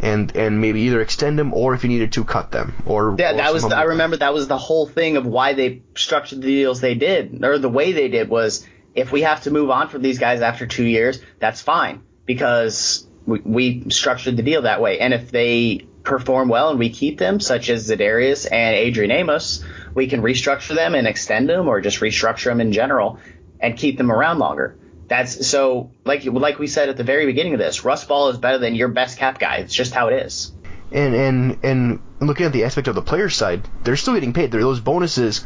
and 0.00 0.34
and 0.34 0.62
maybe 0.62 0.80
either 0.82 1.02
extend 1.02 1.38
them 1.38 1.52
or 1.52 1.74
if 1.74 1.84
you 1.84 1.90
needed 1.90 2.12
to 2.12 2.24
cut 2.24 2.50
them 2.50 2.74
or 2.86 3.14
yeah 3.18 3.32
or 3.32 3.36
that 3.36 3.52
was 3.52 3.62
some 3.62 3.72
I 3.74 3.82
remember 3.82 4.16
that 4.16 4.32
was 4.32 4.48
the 4.48 4.58
whole 4.58 4.86
thing 4.86 5.18
of 5.18 5.26
why 5.26 5.52
they 5.52 5.82
structured 5.94 6.40
the 6.40 6.46
deals 6.46 6.80
they 6.80 6.94
did 6.94 7.44
or 7.44 7.58
the 7.58 7.68
way 7.68 7.92
they 7.92 8.08
did 8.08 8.28
was 8.28 8.66
if 8.94 9.12
we 9.12 9.22
have 9.22 9.42
to 9.42 9.50
move 9.50 9.70
on 9.70 9.88
from 9.88 10.02
these 10.02 10.18
guys 10.18 10.40
after 10.40 10.66
two 10.66 10.84
years 10.84 11.20
that's 11.38 11.60
fine 11.60 12.02
because 12.26 13.06
we, 13.26 13.40
we 13.40 13.90
structured 13.90 14.36
the 14.36 14.42
deal 14.42 14.62
that 14.62 14.80
way. 14.80 14.98
And 15.00 15.14
if 15.14 15.30
they 15.30 15.86
perform 16.02 16.48
well 16.48 16.70
and 16.70 16.78
we 16.78 16.90
keep 16.90 17.18
them 17.18 17.40
such 17.40 17.70
as 17.70 17.88
Za'Darius 17.88 18.46
and 18.50 18.76
Adrian 18.76 19.10
Amos 19.10 19.64
we 19.94 20.06
can 20.06 20.22
restructure 20.22 20.74
them 20.74 20.94
and 20.94 21.06
extend 21.06 21.48
them 21.48 21.68
or 21.68 21.80
just 21.80 22.00
restructure 22.00 22.46
them 22.46 22.60
in 22.60 22.72
general 22.72 23.18
and 23.60 23.76
keep 23.76 23.96
them 23.96 24.10
around 24.10 24.38
longer. 24.38 24.76
That's 25.06 25.46
so 25.46 25.92
like 26.04 26.24
like 26.24 26.58
we 26.58 26.66
said 26.66 26.88
at 26.88 26.96
the 26.96 27.04
very 27.04 27.26
beginning 27.26 27.54
of 27.54 27.58
this 27.58 27.84
Russ 27.84 28.04
Ball 28.04 28.30
is 28.30 28.38
better 28.38 28.58
than 28.58 28.74
your 28.74 28.88
best 28.88 29.18
cap 29.18 29.38
guy. 29.38 29.56
It's 29.56 29.74
just 29.74 29.94
how 29.94 30.08
it 30.08 30.24
is 30.26 30.53
and 30.94 31.14
and 31.14 31.58
and 31.64 32.00
looking 32.20 32.46
at 32.46 32.52
the 32.52 32.64
aspect 32.64 32.86
of 32.86 32.94
the 32.94 33.02
player 33.02 33.28
side, 33.28 33.68
they're 33.82 33.96
still 33.96 34.14
getting 34.14 34.32
paid. 34.32 34.52
They're, 34.52 34.60
those 34.60 34.80
bonuses, 34.80 35.44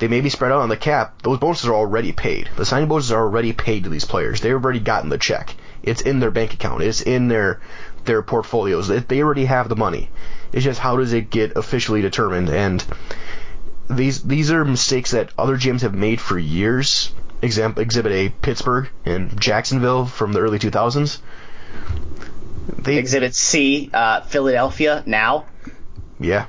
they 0.00 0.08
may 0.08 0.20
be 0.20 0.28
spread 0.28 0.50
out 0.50 0.60
on 0.60 0.68
the 0.68 0.76
cap. 0.76 1.22
Those 1.22 1.38
bonuses 1.38 1.66
are 1.66 1.74
already 1.74 2.12
paid. 2.12 2.50
The 2.56 2.66
signing 2.66 2.88
bonuses 2.88 3.12
are 3.12 3.22
already 3.22 3.52
paid 3.52 3.84
to 3.84 3.90
these 3.90 4.04
players. 4.04 4.40
They've 4.40 4.52
already 4.52 4.80
gotten 4.80 5.08
the 5.08 5.16
check. 5.16 5.54
It's 5.84 6.02
in 6.02 6.18
their 6.18 6.32
bank 6.32 6.52
account. 6.52 6.82
It's 6.82 7.00
in 7.00 7.28
their 7.28 7.60
their 8.04 8.22
portfolios. 8.22 8.88
They, 8.88 9.22
already 9.22 9.44
have 9.44 9.68
the 9.68 9.76
money. 9.76 10.10
It's 10.52 10.64
just 10.64 10.80
how 10.80 10.96
does 10.96 11.12
it 11.12 11.30
get 11.30 11.56
officially 11.56 12.02
determined? 12.02 12.50
And 12.50 12.84
these 13.88 14.22
these 14.24 14.50
are 14.50 14.64
mistakes 14.64 15.12
that 15.12 15.30
other 15.38 15.56
GMs 15.56 15.82
have 15.82 15.94
made 15.94 16.20
for 16.20 16.38
years. 16.38 17.12
Example 17.40 17.82
Exhibit 17.82 18.10
A, 18.10 18.28
Pittsburgh 18.30 18.88
and 19.04 19.40
Jacksonville 19.40 20.06
from 20.06 20.32
the 20.32 20.40
early 20.40 20.58
2000s. 20.58 21.18
They 22.76 22.96
Exhibit 22.98 23.34
C, 23.34 23.90
uh, 23.92 24.20
Philadelphia 24.22 25.02
now. 25.06 25.46
Yeah. 26.20 26.46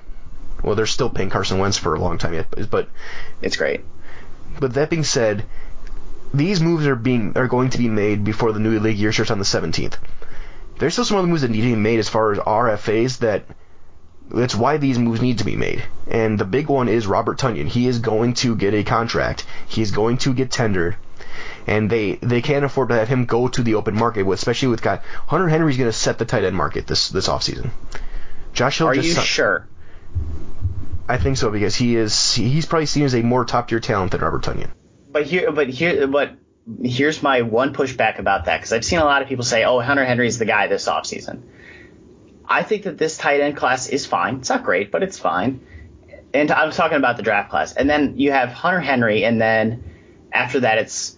Well, 0.63 0.75
they're 0.75 0.85
still 0.85 1.09
paying 1.09 1.29
Carson 1.29 1.57
Wentz 1.59 1.77
for 1.77 1.95
a 1.95 1.99
long 1.99 2.17
time 2.17 2.33
yet, 2.33 2.47
but- 2.49 2.69
but 2.69 2.89
It's 3.41 3.55
great. 3.55 3.81
but 4.59 4.73
that 4.73 4.89
being 4.89 5.03
said, 5.05 5.45
these 6.33 6.59
moves 6.61 6.85
are 6.85 6.95
being 6.95 7.33
are 7.35 7.47
going 7.47 7.69
to 7.71 7.77
be 7.77 7.87
made 7.87 8.23
before 8.23 8.51
the 8.51 8.59
new 8.59 8.79
league 8.79 8.97
year 8.97 9.11
starts 9.13 9.31
on 9.31 9.39
the 9.39 9.45
17th. 9.45 9.97
There's 10.77 10.93
still 10.93 11.05
some 11.05 11.17
other 11.17 11.27
moves 11.27 11.41
that 11.41 11.51
need 11.51 11.61
to 11.61 11.67
be 11.67 11.75
made 11.75 11.99
as 11.99 12.09
far 12.09 12.31
as 12.31 12.39
RFAs 12.39 13.19
that 13.19 13.45
that's 14.31 14.53
why 14.55 14.77
these 14.77 14.99
moves 14.99 15.21
need 15.21 15.39
to 15.39 15.43
be 15.45 15.55
made. 15.55 15.83
And 16.07 16.37
the 16.37 16.45
big 16.45 16.67
one 16.67 16.87
is 16.87 17.07
Robert 17.07 17.39
Tonyan. 17.39 17.67
He 17.67 17.87
is 17.87 17.99
going 17.99 18.33
to 18.35 18.55
get 18.55 18.73
a 18.73 18.83
contract. 18.83 19.45
He's 19.67 19.91
going 19.91 20.17
to 20.19 20.33
get 20.33 20.51
tendered. 20.51 20.95
And 21.67 21.89
they, 21.89 22.15
they 22.15 22.41
can't 22.41 22.65
afford 22.65 22.89
to 22.89 22.95
have 22.95 23.07
him 23.07 23.25
go 23.25 23.47
to 23.47 23.61
the 23.61 23.75
open 23.75 23.95
market, 23.95 24.27
especially 24.27 24.69
with 24.69 24.81
guy 24.81 25.01
Hunter 25.27 25.47
Henry's 25.47 25.77
going 25.77 25.89
to 25.89 25.93
set 25.97 26.17
the 26.17 26.25
tight 26.25 26.43
end 26.43 26.55
market 26.55 26.87
this 26.87 27.09
this 27.09 27.27
offseason. 27.27 27.71
Josh 28.53 28.79
Hill 28.79 28.87
Are 28.87 28.95
just 28.95 29.07
you 29.07 29.13
si- 29.13 29.21
sure? 29.21 29.67
I 31.07 31.17
think 31.17 31.37
so 31.37 31.49
because 31.49 31.75
he 31.75 31.95
is 31.95 32.33
he's 32.35 32.65
probably 32.65 32.85
seen 32.85 33.03
as 33.03 33.15
a 33.15 33.21
more 33.21 33.45
top 33.45 33.69
tier 33.69 33.79
talent 33.79 34.11
than 34.11 34.21
Robert 34.21 34.43
Tonyan. 34.43 34.69
But 35.11 35.25
here, 35.25 35.51
but 35.51 35.69
here, 35.69 36.05
but 36.07 36.33
here's 36.83 37.23
my 37.23 37.41
one 37.41 37.73
pushback 37.73 38.19
about 38.19 38.45
that 38.45 38.57
because 38.57 38.73
I've 38.73 38.85
seen 38.85 38.99
a 38.99 39.05
lot 39.05 39.21
of 39.21 39.27
people 39.27 39.43
say, 39.43 39.63
"Oh, 39.63 39.79
Hunter 39.79 40.05
Henry's 40.05 40.37
the 40.37 40.45
guy 40.45 40.67
this 40.67 40.87
offseason." 40.87 41.41
I 42.47 42.63
think 42.63 42.83
that 42.83 42.97
this 42.97 43.17
tight 43.17 43.41
end 43.41 43.57
class 43.57 43.87
is 43.87 44.05
fine. 44.05 44.37
It's 44.37 44.49
not 44.49 44.63
great, 44.63 44.91
but 44.91 45.03
it's 45.03 45.19
fine. 45.19 45.61
And 46.33 46.51
I 46.51 46.65
was 46.65 46.75
talking 46.75 46.97
about 46.97 47.17
the 47.17 47.23
draft 47.23 47.49
class. 47.49 47.73
And 47.73 47.89
then 47.89 48.17
you 48.17 48.31
have 48.31 48.49
Hunter 48.49 48.79
Henry, 48.79 49.23
and 49.23 49.39
then 49.39 49.83
after 50.31 50.59
that, 50.61 50.79
it's 50.79 51.15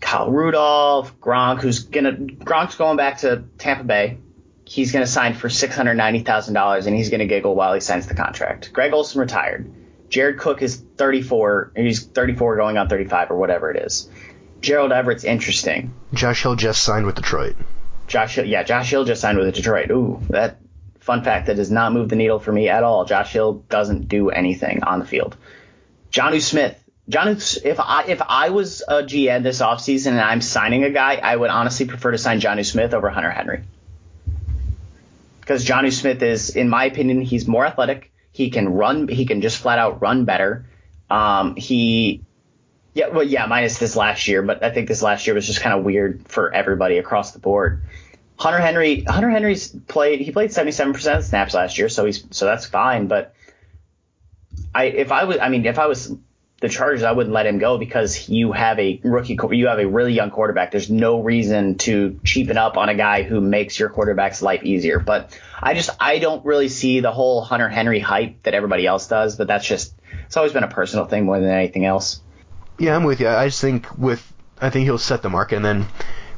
Kyle 0.00 0.30
Rudolph, 0.30 1.18
Gronk, 1.20 1.60
who's 1.60 1.84
gonna 1.84 2.12
Gronk's 2.12 2.76
going 2.76 2.96
back 2.96 3.18
to 3.18 3.44
Tampa 3.58 3.84
Bay. 3.84 4.18
He's 4.64 4.92
gonna 4.92 5.06
sign 5.06 5.34
for 5.34 5.48
six 5.48 5.76
hundred 5.76 5.94
ninety 5.94 6.20
thousand 6.20 6.54
dollars, 6.54 6.86
and 6.86 6.96
he's 6.96 7.10
gonna 7.10 7.26
giggle 7.26 7.54
while 7.54 7.74
he 7.74 7.80
signs 7.80 8.06
the 8.06 8.14
contract. 8.14 8.72
Greg 8.72 8.92
Olsen 8.92 9.20
retired. 9.20 9.72
Jared 10.08 10.38
Cook 10.38 10.62
is 10.62 10.76
34. 10.96 11.72
He's 11.76 12.06
34 12.06 12.56
going 12.56 12.78
on 12.78 12.88
35 12.88 13.32
or 13.32 13.36
whatever 13.36 13.70
it 13.72 13.82
is. 13.84 14.08
Gerald 14.60 14.92
Everett's 14.92 15.24
interesting. 15.24 15.92
Josh 16.14 16.42
Hill 16.42 16.54
just 16.54 16.82
signed 16.82 17.06
with 17.06 17.16
Detroit. 17.16 17.56
Josh 18.06 18.36
Hill, 18.36 18.46
yeah, 18.46 18.62
Josh 18.62 18.90
Hill 18.90 19.04
just 19.04 19.20
signed 19.20 19.38
with 19.38 19.54
Detroit. 19.54 19.90
Ooh, 19.90 20.20
that 20.30 20.60
fun 21.00 21.22
fact 21.22 21.46
that 21.46 21.56
does 21.56 21.70
not 21.70 21.92
move 21.92 22.08
the 22.08 22.16
needle 22.16 22.38
for 22.38 22.52
me 22.52 22.68
at 22.68 22.82
all. 22.82 23.04
Josh 23.04 23.32
Hill 23.32 23.64
doesn't 23.68 24.08
do 24.08 24.30
anything 24.30 24.82
on 24.84 24.98
the 24.98 25.04
field. 25.04 25.36
Jonnu 26.10 26.40
Smith. 26.40 26.82
Jonnu, 27.08 27.64
if 27.64 27.78
I 27.78 28.04
if 28.08 28.20
I 28.22 28.50
was 28.50 28.82
a 28.86 29.02
GM 29.02 29.42
this 29.42 29.60
offseason 29.60 30.12
and 30.12 30.20
I'm 30.20 30.40
signing 30.40 30.82
a 30.84 30.90
guy, 30.90 31.16
I 31.16 31.36
would 31.36 31.50
honestly 31.50 31.86
prefer 31.86 32.10
to 32.10 32.18
sign 32.18 32.40
Jonnu 32.40 32.66
Smith 32.66 32.94
over 32.94 33.08
Hunter 33.08 33.30
Henry. 33.30 33.62
Because 35.40 35.64
Jonnu 35.64 35.92
Smith 35.92 36.20
is, 36.22 36.50
in 36.50 36.68
my 36.68 36.86
opinion, 36.86 37.20
he's 37.20 37.46
more 37.46 37.64
athletic. 37.64 38.12
He 38.32 38.50
can 38.50 38.68
run. 38.70 39.06
He 39.06 39.24
can 39.24 39.40
just 39.40 39.58
flat 39.58 39.78
out 39.78 40.02
run 40.02 40.24
better. 40.24 40.66
Um, 41.08 41.54
he 41.54 42.22
yeah, 42.96 43.08
well, 43.08 43.22
yeah, 43.22 43.44
minus 43.44 43.78
this 43.78 43.94
last 43.94 44.26
year, 44.26 44.40
but 44.40 44.64
I 44.64 44.70
think 44.70 44.88
this 44.88 45.02
last 45.02 45.26
year 45.26 45.34
was 45.34 45.46
just 45.46 45.60
kind 45.60 45.78
of 45.78 45.84
weird 45.84 46.26
for 46.28 46.52
everybody 46.52 46.96
across 46.96 47.32
the 47.32 47.38
board. 47.38 47.82
Hunter 48.38 48.58
Henry, 48.58 49.02
Hunter 49.02 49.28
Henry's 49.28 49.68
played. 49.68 50.20
He 50.20 50.32
played 50.32 50.48
77% 50.48 51.18
of 51.18 51.22
snaps 51.22 51.52
last 51.52 51.76
year, 51.76 51.90
so 51.90 52.06
he's 52.06 52.24
so 52.30 52.46
that's 52.46 52.64
fine. 52.64 53.06
But 53.06 53.34
I, 54.74 54.84
if 54.84 55.12
I 55.12 55.24
was, 55.24 55.38
I 55.38 55.50
mean, 55.50 55.66
if 55.66 55.78
I 55.78 55.86
was 55.86 56.10
the 56.60 56.68
Chargers, 56.70 57.02
I 57.02 57.12
wouldn't 57.12 57.34
let 57.34 57.46
him 57.46 57.58
go 57.58 57.76
because 57.76 58.28
you 58.28 58.52
have 58.52 58.78
a 58.78 58.98
rookie, 59.04 59.38
you 59.52 59.66
have 59.66 59.78
a 59.78 59.86
really 59.86 60.14
young 60.14 60.30
quarterback. 60.30 60.70
There's 60.70 60.88
no 60.88 61.20
reason 61.20 61.76
to 61.78 62.18
cheapen 62.24 62.56
up 62.56 62.78
on 62.78 62.88
a 62.88 62.94
guy 62.94 63.22
who 63.24 63.40
makes 63.42 63.78
your 63.78 63.90
quarterback's 63.90 64.40
life 64.40 64.62
easier. 64.62 64.98
But 64.98 65.38
I 65.62 65.74
just, 65.74 65.90
I 66.00 66.18
don't 66.18 66.44
really 66.46 66.68
see 66.68 67.00
the 67.00 67.12
whole 67.12 67.42
Hunter 67.42 67.68
Henry 67.68 68.00
hype 68.00 68.42
that 68.44 68.54
everybody 68.54 68.86
else 68.86 69.06
does. 69.06 69.36
But 69.36 69.48
that's 69.48 69.66
just, 69.66 69.94
it's 70.24 70.36
always 70.36 70.52
been 70.52 70.64
a 70.64 70.68
personal 70.68 71.04
thing 71.04 71.26
more 71.26 71.38
than 71.38 71.50
anything 71.50 71.84
else. 71.84 72.22
Yeah, 72.78 72.96
I'm 72.96 73.04
with 73.04 73.20
you. 73.20 73.28
I 73.28 73.48
just 73.48 73.60
think 73.60 73.86
with 73.98 74.32
I 74.60 74.70
think 74.70 74.84
he'll 74.84 74.98
set 74.98 75.22
the 75.22 75.30
market 75.30 75.56
and 75.56 75.64
then, 75.64 75.86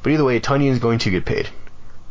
but 0.02 0.10
either 0.10 0.24
way, 0.24 0.40
Tonyan's 0.40 0.80
going 0.80 0.98
to 1.00 1.10
get 1.10 1.24
paid. 1.24 1.48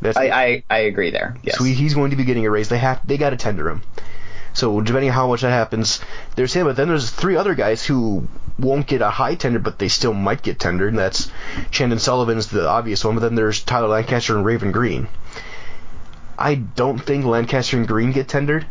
That's 0.01 0.15
I, 0.15 0.27
I, 0.27 0.63
I 0.69 0.77
agree 0.79 1.11
there. 1.11 1.35
Yes. 1.43 1.57
so 1.57 1.63
he, 1.63 1.73
he's 1.73 1.93
going 1.93 2.11
to 2.11 2.15
be 2.15 2.23
getting 2.23 2.45
a 2.45 2.51
raise. 2.51 2.69
They 2.69 2.77
have 2.77 3.05
they 3.05 3.17
got 3.17 3.31
to 3.31 3.37
tender 3.37 3.69
him. 3.69 3.81
So 4.57 4.81
depending 4.81 5.11
on 5.11 5.15
how 5.15 5.27
much 5.27 5.41
that 5.41 5.51
happens, 5.51 5.99
there's 6.35 6.51
him. 6.51 6.65
But 6.65 6.75
then 6.75 6.87
there's 6.87 7.11
three 7.11 7.35
other 7.35 7.53
guys 7.53 7.85
who 7.85 8.27
won't 8.57 8.87
get 8.87 9.03
a 9.03 9.09
high 9.11 9.35
tender, 9.35 9.59
but 9.59 9.77
they 9.77 9.87
still 9.87 10.15
might 10.15 10.41
get 10.41 10.57
tendered. 10.57 10.89
And 10.89 10.97
that's 10.97 11.29
Chandon 11.69 11.99
Sullivan's 11.99 12.47
the 12.47 12.67
obvious 12.67 13.05
one. 13.05 13.13
But 13.13 13.21
then 13.21 13.35
there's 13.35 13.61
Tyler 13.61 13.89
Lancaster 13.89 14.35
and 14.35 14.43
Raven 14.43 14.71
Greene. 14.71 15.09
I 16.39 16.55
don't 16.55 16.97
think 16.97 17.23
Lancaster 17.23 17.77
and 17.77 17.87
Green 17.87 18.11
get 18.11 18.27
tendered. 18.27 18.65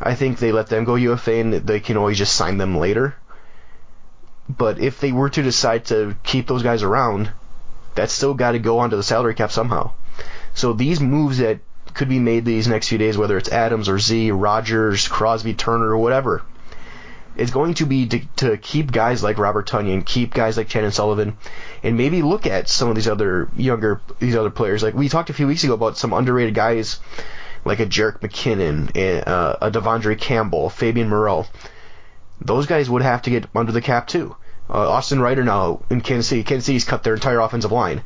I 0.00 0.14
think 0.14 0.38
they 0.38 0.52
let 0.52 0.68
them 0.68 0.84
go 0.84 0.94
UFA 0.94 1.34
and 1.34 1.52
they 1.52 1.80
can 1.80 1.98
always 1.98 2.16
just 2.16 2.34
sign 2.34 2.56
them 2.56 2.78
later. 2.78 3.14
But 4.48 4.78
if 4.78 5.00
they 5.00 5.12
were 5.12 5.28
to 5.28 5.42
decide 5.42 5.84
to 5.86 6.16
keep 6.22 6.46
those 6.46 6.62
guys 6.62 6.82
around, 6.82 7.30
that's 7.94 8.14
still 8.14 8.32
got 8.32 8.52
to 8.52 8.58
go 8.58 8.78
onto 8.78 8.96
the 8.96 9.02
salary 9.02 9.34
cap 9.34 9.52
somehow. 9.52 9.90
So 10.54 10.72
these 10.72 10.98
moves 10.98 11.36
that 11.38 11.60
could 11.94 12.08
be 12.08 12.18
made 12.18 12.44
these 12.44 12.68
next 12.68 12.88
few 12.88 12.98
days, 12.98 13.18
whether 13.18 13.36
it's 13.36 13.50
Adams 13.50 13.88
or 13.88 13.98
Z, 13.98 14.30
Rodgers, 14.32 15.08
Crosby, 15.08 15.54
Turner, 15.54 15.90
or 15.90 15.98
whatever, 15.98 16.42
it's 17.38 17.52
going 17.52 17.74
to 17.74 17.86
be 17.86 18.06
to, 18.06 18.20
to 18.36 18.56
keep 18.58 18.90
guys 18.90 19.22
like 19.22 19.38
Robert 19.38 19.68
Tonyan, 19.68 20.04
keep 20.04 20.34
guys 20.34 20.56
like 20.56 20.68
Chandon 20.68 20.92
Sullivan, 20.92 21.38
and 21.82 21.96
maybe 21.96 22.20
look 22.20 22.46
at 22.46 22.68
some 22.68 22.88
of 22.88 22.96
these 22.96 23.08
other 23.08 23.48
younger 23.56 24.00
these 24.18 24.34
other 24.34 24.50
players. 24.50 24.82
Like 24.82 24.94
we 24.94 25.08
talked 25.08 25.30
a 25.30 25.34
few 25.34 25.46
weeks 25.46 25.64
ago 25.64 25.74
about 25.74 25.96
some 25.96 26.12
underrated 26.12 26.54
guys 26.54 26.98
like 27.64 27.80
a 27.80 27.86
Jerick 27.86 28.20
McKinnon, 28.20 28.90
and, 28.96 29.26
uh, 29.26 29.56
a 29.62 29.70
De'Vondre 29.70 30.18
Campbell, 30.18 30.68
Fabian 30.68 31.08
Moreau. 31.08 31.46
Those 32.40 32.66
guys 32.66 32.90
would 32.90 33.02
have 33.02 33.22
to 33.22 33.30
get 33.30 33.46
under 33.54 33.72
the 33.72 33.80
cap 33.80 34.06
too. 34.08 34.36
Uh, 34.70 34.90
Austin 34.90 35.20
Reiter 35.20 35.44
now 35.44 35.80
in 35.90 36.00
Kansas 36.00 36.28
City. 36.28 36.42
Kansas 36.42 36.66
City's 36.66 36.84
cut 36.84 37.02
their 37.02 37.14
entire 37.14 37.40
offensive 37.40 37.72
line. 37.72 38.02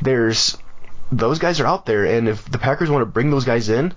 There's 0.00 0.56
those 1.12 1.38
guys 1.38 1.60
are 1.60 1.66
out 1.66 1.86
there, 1.86 2.04
and 2.04 2.28
if 2.28 2.50
the 2.50 2.58
Packers 2.58 2.90
want 2.90 3.02
to 3.02 3.06
bring 3.06 3.30
those 3.30 3.44
guys 3.44 3.68
in, 3.68 3.94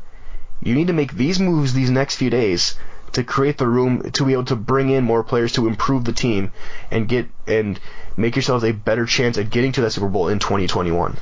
you 0.62 0.76
need 0.76 0.88
to 0.88 0.94
make 0.94 1.14
these 1.14 1.40
moves 1.40 1.74
these 1.74 1.90
next 1.90 2.18
few 2.18 2.30
days 2.30 2.76
to 3.14 3.24
create 3.24 3.58
the 3.58 3.68
room 3.68 4.12
to 4.12 4.26
be 4.26 4.34
able 4.34 4.44
to 4.44 4.56
bring 4.56 4.90
in 4.90 5.04
more 5.04 5.24
players 5.24 5.54
to 5.54 5.68
improve 5.68 6.04
the 6.04 6.12
team 6.12 6.52
and 6.92 7.08
get 7.08 7.28
and 7.48 7.80
make 8.18 8.36
yourselves 8.36 8.64
a 8.66 8.74
better 8.74 9.06
chance 9.06 9.38
at 9.38 9.50
getting 9.50 9.72
to 9.72 9.82
that 9.82 9.92
Super 9.92 10.10
Bowl 10.10 10.28
in 10.28 10.40
2021. 10.40 11.18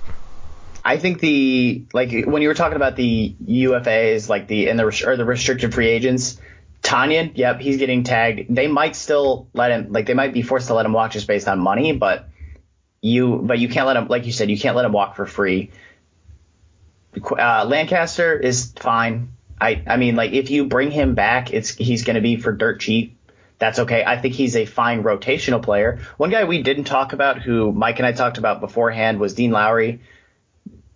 I 0.84 0.98
think 0.98 1.20
the 1.20 1.86
like 1.94 2.12
when 2.26 2.42
you 2.42 2.48
were 2.48 2.56
talking 2.56 2.76
about 2.76 2.96
the 2.96 3.36
UFAs, 3.48 4.28
like 4.28 4.48
the 4.48 4.70
and 4.70 4.80
the 4.80 4.86
or 5.06 5.16
the 5.16 5.26
restricted 5.26 5.74
free 5.74 5.88
agents, 5.88 6.42
Tonyan, 6.82 7.34
yep, 7.36 7.62
he's 7.62 7.78
getting 7.78 8.04
tagged. 8.04 8.54
They 8.54 8.68
might 8.68 8.96
still 8.96 9.48
let 9.54 9.72
him, 9.72 9.92
like 9.92 10.08
they 10.08 10.16
might 10.16 10.34
be 10.34 10.42
forced 10.42 10.68
to 10.68 10.74
let 10.74 10.86
him 10.86 10.94
walk 10.94 11.12
just 11.12 11.28
based 11.28 11.48
on 11.48 11.60
money, 11.60 11.94
but 11.94 12.28
you, 13.04 13.42
but 13.44 13.60
you 13.60 13.68
can't 13.68 13.86
let 13.86 13.98
him, 13.98 14.08
like 14.08 14.26
you 14.26 14.32
said, 14.32 14.50
you 14.50 14.58
can't 14.58 14.78
let 14.78 14.86
him 14.86 14.94
walk 14.94 15.18
for 15.18 15.26
free. 15.26 15.72
Uh, 17.22 17.66
Lancaster 17.66 18.36
is 18.40 18.72
fine. 18.78 19.34
I, 19.60 19.84
I 19.86 19.98
mean, 19.98 20.16
like 20.16 20.32
if 20.32 20.50
you 20.50 20.66
bring 20.66 20.90
him 20.90 21.14
back, 21.14 21.54
it's 21.54 21.76
he's 21.76 22.06
going 22.06 22.16
to 22.16 22.22
be 22.22 22.38
for 22.38 22.54
dirt 22.54 22.80
cheap. 22.80 23.18
That's 23.60 23.80
okay. 23.80 24.06
I 24.06 24.18
think 24.18 24.36
he's 24.36 24.56
a 24.56 24.66
fine 24.66 25.04
rotational 25.04 25.62
player. 25.62 26.00
One 26.16 26.30
guy 26.30 26.46
we 26.46 26.64
didn't 26.64 26.86
talk 26.86 27.12
about, 27.12 27.42
who 27.42 27.74
Mike 27.74 28.00
and 28.00 28.06
I 28.06 28.14
talked 28.14 28.38
about 28.38 28.62
beforehand, 28.62 29.20
was 29.20 29.34
Dean 29.34 29.52
Lowry. 29.52 30.00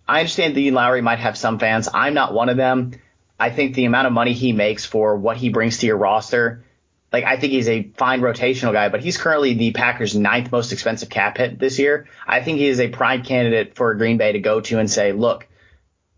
I 0.08 0.20
understand 0.20 0.54
Dean 0.54 0.72
Lowry 0.72 1.02
might 1.02 1.18
have 1.18 1.36
some 1.36 1.58
fans. 1.58 1.90
I'm 1.92 2.14
not 2.14 2.32
one 2.32 2.48
of 2.48 2.56
them. 2.56 2.92
I 3.38 3.50
think 3.50 3.74
the 3.74 3.84
amount 3.84 4.06
of 4.06 4.14
money 4.14 4.32
he 4.32 4.52
makes 4.52 4.86
for 4.86 5.14
what 5.14 5.36
he 5.36 5.50
brings 5.50 5.78
to 5.78 5.86
your 5.86 5.98
roster, 5.98 6.64
like 7.12 7.24
I 7.24 7.38
think 7.38 7.52
he's 7.52 7.68
a 7.68 7.90
fine 7.96 8.20
rotational 8.20 8.72
guy, 8.72 8.88
but 8.88 9.00
he's 9.00 9.16
currently 9.16 9.54
the 9.54 9.72
Packers' 9.72 10.14
ninth 10.14 10.52
most 10.52 10.72
expensive 10.72 11.08
cap 11.08 11.38
hit 11.38 11.58
this 11.58 11.78
year. 11.78 12.06
I 12.26 12.42
think 12.42 12.58
he 12.58 12.68
is 12.68 12.80
a 12.80 12.88
prime 12.88 13.22
candidate 13.22 13.76
for 13.76 13.94
Green 13.94 14.18
Bay 14.18 14.32
to 14.32 14.40
go 14.40 14.60
to 14.60 14.78
and 14.78 14.90
say, 14.90 15.12
look, 15.12 15.46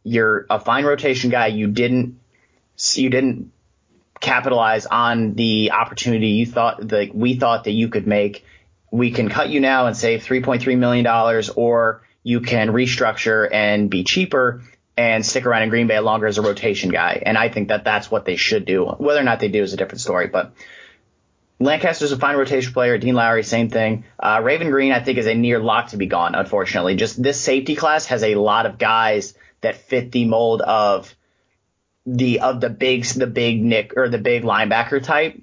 you're 0.03 0.47
a 0.51 0.59
fine 0.59 0.85
rotation 0.85 1.31
guy. 1.31 1.49
You 1.49 1.69
didn't, 1.69 2.19
you 2.95 3.11
didn't 3.11 3.53
capitalize 4.21 4.87
on 4.87 5.35
the 5.35 5.71
opportunity 5.73 6.29
you 6.29 6.47
thought 6.47 6.93
like 6.93 7.13
we 7.15 7.35
thought 7.35 7.65
that 7.65 7.73
you 7.73 7.89
could 7.89 8.07
make. 8.07 8.45
We 8.91 9.13
can 9.13 9.29
cut 9.29 9.51
you 9.51 9.61
now 9.61 9.87
and 9.87 9.97
save 9.97 10.25
3.3 10.25 10.77
million 10.77 11.05
dollars, 11.05 11.51
or 11.51 12.03
you 12.25 12.41
can 12.41 12.71
restructure 12.71 13.49
and 13.53 13.89
be 13.89 14.03
cheaper 14.03 14.63
and 14.97 15.25
stick 15.25 15.47
around 15.47 15.63
in 15.63 15.69
Green 15.71 15.87
Bay 15.87 15.99
longer 16.01 16.27
as 16.27 16.39
a 16.39 16.43
rotation 16.43 16.91
guy. 16.91 17.23
And 17.25 17.39
I 17.39 17.49
think 17.49 17.69
that 17.69 17.85
that's 17.85 18.11
what 18.11 18.25
they 18.25 18.37
should 18.37 18.67
do. 18.67 18.85
Whether 18.85 19.21
or 19.21 19.25
not 19.25 19.41
they 19.41 19.49
do 19.49 19.63
is 19.63 19.73
a 19.73 19.77
different 19.77 20.01
story, 20.01 20.27
but 20.27 20.53
Lancaster's 21.61 22.11
a 22.11 22.19
fine 22.19 22.37
rotation 22.37 22.73
player. 22.73 22.99
Dean 22.99 23.15
Lowry, 23.15 23.43
same 23.43 23.69
thing. 23.69 24.05
Uh, 24.19 24.41
Raven 24.43 24.71
Greene, 24.71 24.93
I 24.93 25.01
think, 25.01 25.19
is 25.19 25.27
a 25.27 25.35
near 25.35 25.61
lock 25.61 25.89
to 25.89 25.97
be 25.97 26.07
gone, 26.07 26.35
unfortunately. 26.35 26.97
Just 26.97 27.23
this 27.23 27.41
safety 27.41 27.77
class 27.77 28.07
has 28.07 28.23
a 28.23 28.35
lot 28.35 28.67
of 28.67 28.79
guys 28.79 29.35
that 29.61 29.77
fit 29.77 30.11
the 30.11 30.25
mold 30.25 30.63
of 30.63 31.15
the, 32.07 32.41
of 32.41 32.61
the 32.61 32.71
big, 32.71 33.05
the 33.05 33.27
big 33.27 33.63
Nick 33.63 33.93
or 33.97 34.09
the 34.09 34.19
big 34.19 34.43
linebacker 34.43 35.03
type 35.03 35.41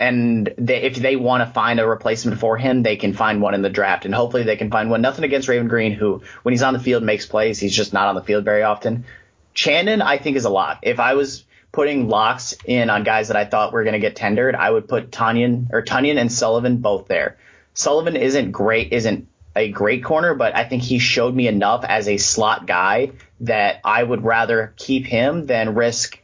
and 0.00 0.52
they, 0.56 0.80
if 0.82 0.96
they 0.96 1.14
want 1.14 1.46
to 1.46 1.52
find 1.52 1.78
a 1.78 1.86
replacement 1.86 2.40
for 2.40 2.56
him, 2.56 2.82
they 2.82 2.96
can 2.96 3.12
find 3.12 3.42
one 3.42 3.52
in 3.52 3.60
the 3.60 3.68
draft, 3.68 4.06
and 4.06 4.14
hopefully 4.14 4.44
they 4.44 4.56
can 4.56 4.70
find 4.70 4.90
one. 4.90 5.02
Nothing 5.02 5.24
against 5.24 5.46
Raven 5.46 5.68
Greene, 5.68 5.92
who 5.92 6.22
when 6.42 6.54
he's 6.54 6.62
on 6.62 6.72
the 6.72 6.80
field 6.80 7.02
makes 7.02 7.26
plays, 7.26 7.60
he's 7.60 7.76
just 7.76 7.92
not 7.92 8.08
on 8.08 8.14
the 8.14 8.22
field 8.22 8.46
very 8.46 8.62
often. 8.62 9.04
Chandon, 9.52 10.00
I 10.00 10.16
think, 10.16 10.38
is 10.38 10.46
a 10.46 10.50
lot. 10.50 10.78
If 10.82 10.98
I 10.98 11.14
was 11.14 11.44
putting 11.72 12.08
locks 12.08 12.54
in 12.64 12.90
on 12.90 13.04
guys 13.04 13.28
that 13.28 13.36
I 13.36 13.44
thought 13.44 13.72
were 13.72 13.84
going 13.84 13.94
to 13.94 14.00
get 14.00 14.16
tendered, 14.16 14.54
I 14.54 14.70
would 14.70 14.88
put 14.88 15.10
Tonyan 15.10 15.68
or 15.72 15.82
Tonyan 15.82 16.18
and 16.18 16.32
Sullivan 16.32 16.78
both 16.78 17.06
there. 17.06 17.38
Sullivan 17.74 18.16
isn't 18.16 18.50
great, 18.50 18.92
isn't 18.92 19.28
a 19.54 19.70
great 19.70 20.04
corner, 20.04 20.34
but 20.34 20.56
I 20.56 20.64
think 20.64 20.82
he 20.82 20.98
showed 20.98 21.34
me 21.34 21.48
enough 21.48 21.84
as 21.84 22.08
a 22.08 22.16
slot 22.16 22.66
guy 22.66 23.12
that 23.40 23.80
I 23.84 24.02
would 24.02 24.24
rather 24.24 24.74
keep 24.76 25.06
him 25.06 25.46
than 25.46 25.74
risk 25.74 26.18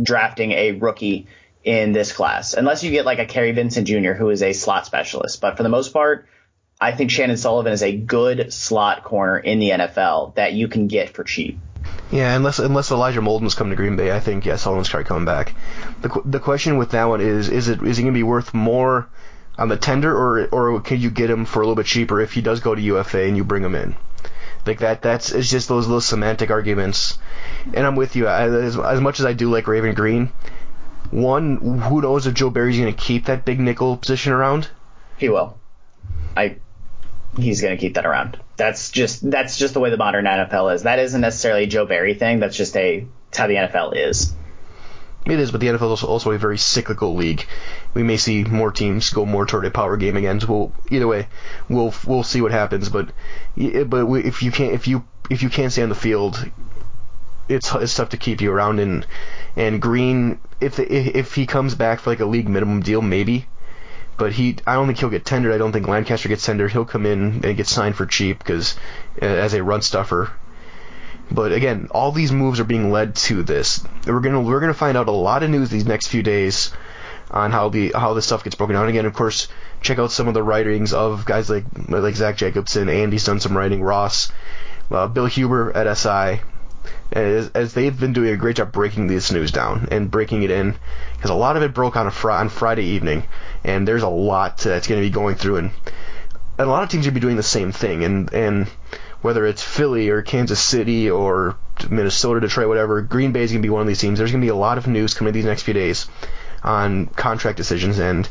drafting 0.00 0.52
a 0.52 0.72
rookie 0.72 1.26
in 1.62 1.92
this 1.92 2.12
class, 2.12 2.54
unless 2.54 2.82
you 2.82 2.90
get 2.90 3.04
like 3.04 3.18
a 3.18 3.26
Kary 3.26 3.52
Vincent 3.52 3.86
Jr., 3.86 4.12
who 4.12 4.30
is 4.30 4.42
a 4.42 4.54
slot 4.54 4.86
specialist. 4.86 5.40
But 5.40 5.56
for 5.56 5.62
the 5.62 5.68
most 5.68 5.92
part, 5.92 6.26
I 6.80 6.92
think 6.92 7.10
Chandon 7.10 7.36
Sullivan 7.36 7.72
is 7.72 7.82
a 7.82 7.94
good 7.94 8.52
slot 8.52 9.04
corner 9.04 9.38
in 9.38 9.58
the 9.58 9.70
NFL 9.70 10.36
that 10.36 10.54
you 10.54 10.68
can 10.68 10.86
get 10.86 11.10
for 11.10 11.24
cheap. 11.24 11.58
Yeah, 12.10 12.34
unless 12.34 12.58
unless 12.58 12.90
Elijah 12.90 13.20
Molden's 13.20 13.54
coming 13.54 13.70
to 13.70 13.76
Green 13.76 13.96
Bay, 13.96 14.10
I 14.10 14.20
think 14.20 14.44
yeah, 14.44 14.56
Sullivan's 14.56 14.88
probably 14.88 15.06
coming 15.06 15.24
back. 15.24 15.54
The 16.02 16.22
the 16.24 16.40
question 16.40 16.76
with 16.76 16.90
that 16.90 17.04
one 17.04 17.20
is 17.20 17.48
is 17.48 17.68
it 17.68 17.82
is 17.82 17.96
he 17.96 18.02
going 18.02 18.14
to 18.14 18.18
be 18.18 18.24
worth 18.24 18.52
more 18.52 19.08
on 19.56 19.68
the 19.68 19.76
tender 19.76 20.12
or 20.12 20.46
or 20.46 20.80
can 20.80 21.00
you 21.00 21.10
get 21.10 21.30
him 21.30 21.44
for 21.44 21.60
a 21.60 21.62
little 21.62 21.76
bit 21.76 21.86
cheaper 21.86 22.20
if 22.20 22.32
he 22.32 22.40
does 22.40 22.60
go 22.60 22.74
to 22.74 22.80
UFA 22.80 23.22
and 23.22 23.36
you 23.36 23.44
bring 23.44 23.62
him 23.62 23.74
in? 23.74 23.94
Like 24.66 24.80
that 24.80 25.02
that's 25.02 25.30
it's 25.32 25.50
just 25.50 25.68
those 25.68 25.86
little 25.86 26.00
semantic 26.00 26.50
arguments. 26.50 27.18
And 27.72 27.86
I'm 27.86 27.96
with 27.96 28.16
you. 28.16 28.28
As, 28.28 28.76
as 28.76 29.00
much 29.00 29.20
as 29.20 29.26
I 29.26 29.32
do 29.32 29.50
like 29.50 29.66
Raven 29.68 29.94
Greene. 29.94 30.32
one, 31.10 31.56
who 31.80 32.02
knows 32.02 32.26
if 32.26 32.34
Joe 32.34 32.50
Barry's 32.50 32.78
going 32.78 32.92
to 32.92 33.00
keep 33.00 33.26
that 33.26 33.44
big 33.44 33.60
nickel 33.60 33.96
position 33.96 34.32
around? 34.32 34.68
He 35.16 35.28
will. 35.28 35.58
I. 36.36 36.56
He's 37.36 37.60
going 37.60 37.76
to 37.76 37.80
keep 37.80 37.94
that 37.94 38.06
around. 38.06 38.40
That's 38.56 38.90
just 38.90 39.28
that's 39.30 39.56
just 39.56 39.74
the 39.74 39.80
way 39.80 39.90
the 39.90 39.96
modern 39.96 40.24
NFL 40.24 40.74
is. 40.74 40.82
That 40.82 40.98
isn't 40.98 41.20
necessarily 41.20 41.64
a 41.64 41.66
Joe 41.66 41.86
Barry 41.86 42.14
thing. 42.14 42.40
That's 42.40 42.56
just 42.56 42.76
a 42.76 43.06
it's 43.28 43.38
how 43.38 43.46
the 43.46 43.54
NFL 43.54 43.96
is. 43.96 44.34
It 45.26 45.38
is, 45.38 45.52
but 45.52 45.60
the 45.60 45.68
NFL 45.68 45.92
is 45.94 46.02
also 46.02 46.32
a 46.32 46.38
very 46.38 46.56
cyclical 46.56 47.14
league. 47.14 47.46
We 47.92 48.02
may 48.02 48.16
see 48.16 48.42
more 48.44 48.72
teams 48.72 49.10
go 49.10 49.26
more 49.26 49.44
toward 49.44 49.66
a 49.66 49.70
power 49.70 49.96
game 49.96 50.16
again. 50.16 50.40
We'll, 50.48 50.72
either 50.90 51.06
way, 51.06 51.28
we'll 51.68 51.94
we'll 52.06 52.22
see 52.22 52.40
what 52.40 52.52
happens. 52.52 52.88
But 52.88 53.10
but 53.56 54.06
if 54.24 54.42
you 54.42 54.50
can't 54.50 54.72
if 54.72 54.88
you 54.88 55.04
if 55.28 55.42
you 55.42 55.50
can't 55.50 55.70
stay 55.70 55.82
on 55.82 55.90
the 55.90 55.94
field, 55.94 56.50
it's 57.48 57.72
it's 57.74 57.94
tough 57.94 58.08
to 58.10 58.16
keep 58.16 58.40
you 58.40 58.50
around. 58.50 58.80
And 58.80 59.06
and 59.56 59.80
Greene, 59.80 60.40
if 60.60 60.78
if 60.78 61.34
he 61.34 61.46
comes 61.46 61.74
back 61.74 62.00
for 62.00 62.10
like 62.10 62.20
a 62.20 62.26
league 62.26 62.48
minimum 62.48 62.80
deal, 62.80 63.02
maybe. 63.02 63.46
But 64.20 64.32
he, 64.32 64.56
I 64.66 64.74
don't 64.74 64.86
think 64.86 64.98
he'll 64.98 65.08
get 65.08 65.24
tendered. 65.24 65.54
I 65.54 65.56
don't 65.56 65.72
think 65.72 65.88
Lancaster 65.88 66.28
gets 66.28 66.44
tendered. 66.44 66.70
He'll 66.72 66.84
come 66.84 67.06
in 67.06 67.40
and 67.42 67.56
get 67.56 67.66
signed 67.66 67.96
for 67.96 68.04
cheap 68.04 68.38
because 68.38 68.76
uh, 69.22 69.24
as 69.24 69.54
a 69.54 69.64
run 69.64 69.80
stuffer. 69.80 70.30
But 71.30 71.52
again, 71.52 71.88
all 71.90 72.12
these 72.12 72.30
moves 72.30 72.60
are 72.60 72.64
being 72.64 72.92
led 72.92 73.14
to 73.14 73.42
this. 73.42 73.82
We're 74.06 74.20
gonna 74.20 74.42
we're 74.42 74.60
gonna 74.60 74.74
find 74.74 74.98
out 74.98 75.08
a 75.08 75.10
lot 75.10 75.42
of 75.42 75.48
news 75.48 75.70
these 75.70 75.86
next 75.86 76.08
few 76.08 76.22
days 76.22 76.70
on 77.30 77.50
how 77.50 77.70
the 77.70 77.92
how 77.96 78.12
this 78.12 78.26
stuff 78.26 78.44
gets 78.44 78.56
broken 78.56 78.74
down. 78.74 78.88
Again, 78.88 79.06
of 79.06 79.14
course, 79.14 79.48
check 79.80 79.98
out 79.98 80.12
some 80.12 80.28
of 80.28 80.34
the 80.34 80.42
writings 80.42 80.92
of 80.92 81.24
guys 81.24 81.48
like 81.48 81.64
like 81.88 82.14
Zach 82.14 82.36
Jacobson. 82.36 82.90
Andy's 82.90 83.24
done 83.24 83.40
some 83.40 83.56
writing. 83.56 83.82
Ross, 83.82 84.30
uh, 84.90 85.06
Bill 85.06 85.24
Huber 85.24 85.74
at 85.74 85.96
SI 85.96 86.42
as, 87.12 87.50
as 87.50 87.74
they've 87.74 87.98
been 87.98 88.12
doing 88.12 88.32
a 88.32 88.36
great 88.36 88.56
job 88.56 88.72
breaking 88.72 89.06
this 89.06 89.32
news 89.32 89.50
down 89.50 89.88
and 89.90 90.10
breaking 90.10 90.42
it 90.42 90.50
in, 90.50 90.76
because 91.16 91.30
a 91.30 91.34
lot 91.34 91.56
of 91.56 91.62
it 91.62 91.74
broke 91.74 91.96
on 91.96 92.06
a 92.06 92.10
fr- 92.10 92.30
on 92.30 92.48
Friday 92.48 92.84
evening, 92.84 93.24
and 93.64 93.86
there's 93.86 94.02
a 94.02 94.08
lot 94.08 94.58
that's 94.58 94.86
going 94.86 95.00
to 95.00 95.06
be 95.06 95.12
going 95.12 95.34
through, 95.34 95.56
and, 95.56 95.70
and 96.58 96.68
a 96.68 96.70
lot 96.70 96.82
of 96.82 96.88
teams 96.88 97.06
are 97.06 97.10
be 97.10 97.20
doing 97.20 97.36
the 97.36 97.42
same 97.42 97.72
thing, 97.72 98.04
and 98.04 98.32
and 98.32 98.68
whether 99.22 99.44
it's 99.46 99.62
Philly 99.62 100.08
or 100.08 100.22
Kansas 100.22 100.60
City 100.60 101.10
or 101.10 101.56
Minnesota, 101.90 102.40
Detroit, 102.40 102.68
whatever, 102.68 103.02
Green 103.02 103.32
Bay 103.32 103.42
is 103.42 103.52
going 103.52 103.62
to 103.62 103.66
be 103.66 103.70
one 103.70 103.82
of 103.82 103.86
these 103.86 104.00
teams. 104.00 104.18
There's 104.18 104.32
going 104.32 104.40
to 104.40 104.44
be 104.44 104.50
a 104.50 104.54
lot 104.54 104.78
of 104.78 104.86
news 104.86 105.14
coming 105.14 105.32
these 105.32 105.44
next 105.44 105.62
few 105.62 105.74
days 105.74 106.06
on 106.62 107.06
contract 107.06 107.56
decisions, 107.56 107.98
and 107.98 108.28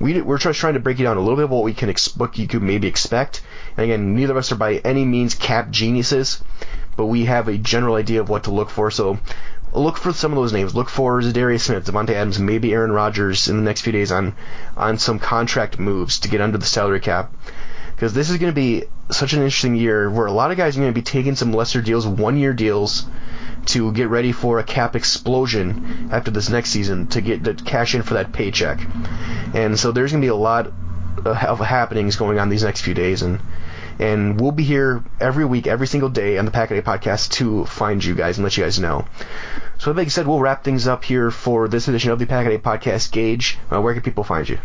we 0.00 0.20
we're 0.20 0.38
just 0.38 0.58
trying 0.58 0.74
to 0.74 0.80
break 0.80 0.98
it 0.98 1.04
down 1.04 1.16
a 1.16 1.20
little 1.20 1.36
bit 1.36 1.44
of 1.44 1.50
what 1.50 1.64
we 1.64 1.74
can 1.74 1.88
ex- 1.88 2.16
what 2.16 2.36
you 2.38 2.48
could 2.48 2.62
maybe 2.62 2.88
expect. 2.88 3.42
And 3.76 3.84
again, 3.84 4.14
neither 4.14 4.32
of 4.32 4.36
us 4.36 4.52
are 4.52 4.56
by 4.56 4.76
any 4.76 5.04
means 5.04 5.34
cap 5.34 5.70
geniuses, 5.70 6.42
but 6.98 7.06
we 7.06 7.26
have 7.26 7.46
a 7.46 7.56
general 7.56 7.94
idea 7.94 8.20
of 8.20 8.28
what 8.28 8.44
to 8.44 8.50
look 8.50 8.70
for. 8.70 8.90
So 8.90 9.18
look 9.72 9.96
for 9.96 10.12
some 10.12 10.32
of 10.32 10.36
those 10.36 10.52
names. 10.52 10.74
Look 10.74 10.88
for 10.88 11.22
Za'Darius 11.22 11.60
Smith, 11.60 11.86
Davante 11.86 12.10
Adams, 12.10 12.40
maybe 12.40 12.72
Aaron 12.72 12.90
Rodgers 12.90 13.46
in 13.46 13.56
the 13.56 13.62
next 13.62 13.82
few 13.82 13.92
days 13.92 14.10
on 14.10 14.34
on 14.76 14.98
some 14.98 15.20
contract 15.20 15.78
moves 15.78 16.18
to 16.18 16.28
get 16.28 16.40
under 16.40 16.58
the 16.58 16.66
salary 16.66 16.98
cap. 16.98 17.32
Because 17.94 18.14
this 18.14 18.30
is 18.30 18.38
going 18.38 18.52
to 18.52 18.60
be 18.60 18.84
such 19.10 19.32
an 19.32 19.42
interesting 19.42 19.76
year 19.76 20.10
where 20.10 20.26
a 20.26 20.32
lot 20.32 20.50
of 20.50 20.56
guys 20.56 20.76
are 20.76 20.80
going 20.80 20.92
to 20.92 21.00
be 21.00 21.02
taking 21.02 21.36
some 21.36 21.52
lesser 21.52 21.80
deals, 21.80 22.04
one 22.04 22.36
year 22.36 22.52
deals, 22.52 23.06
to 23.66 23.92
get 23.92 24.08
ready 24.08 24.32
for 24.32 24.58
a 24.58 24.64
cap 24.64 24.96
explosion 24.96 26.08
after 26.10 26.32
this 26.32 26.48
next 26.48 26.70
season 26.70 27.06
to 27.08 27.20
get 27.20 27.44
to 27.44 27.54
cash 27.54 27.94
in 27.94 28.02
for 28.02 28.14
that 28.14 28.32
paycheck. 28.32 28.80
And 29.54 29.78
so 29.78 29.92
there's 29.92 30.10
going 30.10 30.22
to 30.22 30.26
be 30.26 30.30
a 30.30 30.34
lot 30.34 30.72
uh, 31.24 31.46
of 31.46 31.60
happenings 31.60 32.16
going 32.16 32.40
on 32.40 32.48
these 32.48 32.64
next 32.64 32.80
few 32.80 32.94
days, 32.94 33.22
and 33.22 33.38
and 33.98 34.40
we'll 34.40 34.52
be 34.52 34.64
here 34.64 35.02
every 35.20 35.44
week, 35.44 35.66
every 35.66 35.86
single 35.86 36.08
day 36.08 36.38
on 36.38 36.44
the 36.44 36.50
Pack 36.50 36.70
a 36.70 36.82
podcast 36.82 37.32
to 37.32 37.64
find 37.64 38.04
you 38.04 38.14
guys 38.14 38.38
and 38.38 38.44
let 38.44 38.56
you 38.56 38.64
guys 38.64 38.78
know. 38.78 39.06
So, 39.78 39.92
like 39.92 40.06
I 40.06 40.10
said, 40.10 40.26
we'll 40.26 40.40
wrap 40.40 40.64
things 40.64 40.86
up 40.86 41.04
here 41.04 41.30
for 41.30 41.68
this 41.68 41.88
edition 41.88 42.10
of 42.10 42.18
the 42.18 42.26
Pack 42.26 42.46
a 42.46 42.58
podcast. 42.58 43.10
Gage, 43.12 43.58
uh, 43.72 43.80
where 43.80 43.94
can 43.94 44.02
people 44.02 44.24
find 44.24 44.48
you? 44.48 44.58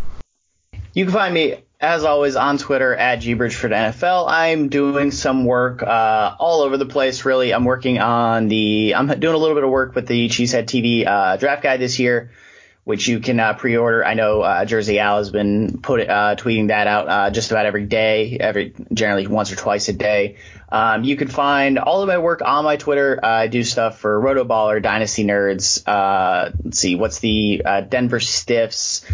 You 0.94 1.06
can 1.06 1.14
find 1.14 1.34
me, 1.34 1.64
as 1.80 2.04
always, 2.04 2.36
on 2.36 2.58
Twitter 2.60 2.96
at 2.96 3.20
GBridgeford 3.20 3.72
NFL. 3.72 4.26
I'm 4.28 4.70
doing 4.70 5.12
some 5.12 5.46
work 5.46 5.82
uh, 5.82 6.36
all 6.40 6.62
over 6.62 6.78
the 6.78 6.86
place, 6.86 7.26
really. 7.26 7.54
I'm 7.54 7.66
working 7.66 8.00
on 8.00 8.48
the, 8.48 8.94
I'm 8.96 9.08
doing 9.08 9.34
a 9.34 9.38
little 9.38 9.56
bit 9.56 9.64
of 9.64 9.72
work 9.72 9.96
with 9.96 10.08
the 10.08 10.30
Cheesehead 10.30 10.66
TV 10.66 11.08
uh, 11.08 11.38
draft 11.38 11.64
guide 11.64 11.80
this 11.80 11.98
year 11.98 12.32
which 12.84 13.08
you 13.08 13.20
can 13.20 13.40
uh, 13.40 13.54
pre-order. 13.54 14.06
I 14.06 14.14
know 14.14 14.42
uh, 14.42 14.66
Jersey 14.66 15.00
Al 15.00 15.18
has 15.18 15.30
been 15.30 15.80
put 15.82 16.02
uh, 16.02 16.36
tweeting 16.36 16.68
that 16.68 16.88
out 16.88 17.08
uh, 17.08 17.30
just 17.32 17.52
about 17.52 17.66
every 17.66 17.86
day, 17.86 18.38
every 18.40 18.74
generally 18.92 19.28
once 19.28 19.52
or 19.52 19.56
twice 19.56 19.88
a 19.90 19.94
day. 19.94 20.38
Um, 20.70 21.04
you 21.04 21.16
can 21.16 21.28
find 21.28 21.80
all 21.80 22.02
of 22.02 22.08
my 22.08 22.18
work 22.18 22.42
on 22.44 22.64
my 22.64 22.78
Twitter. 22.78 23.20
Uh, 23.24 23.28
I 23.28 23.48
do 23.48 23.64
stuff 23.64 24.00
for 24.00 24.20
Rotoballer, 24.20 24.82
Dynasty 24.82 25.24
Nerds. 25.24 25.84
Uh, 25.88 26.52
let's 26.64 26.80
see, 26.80 26.96
what's 26.96 27.20
the 27.20 27.62
Denver 27.90 28.20
Stiffs 28.20 29.06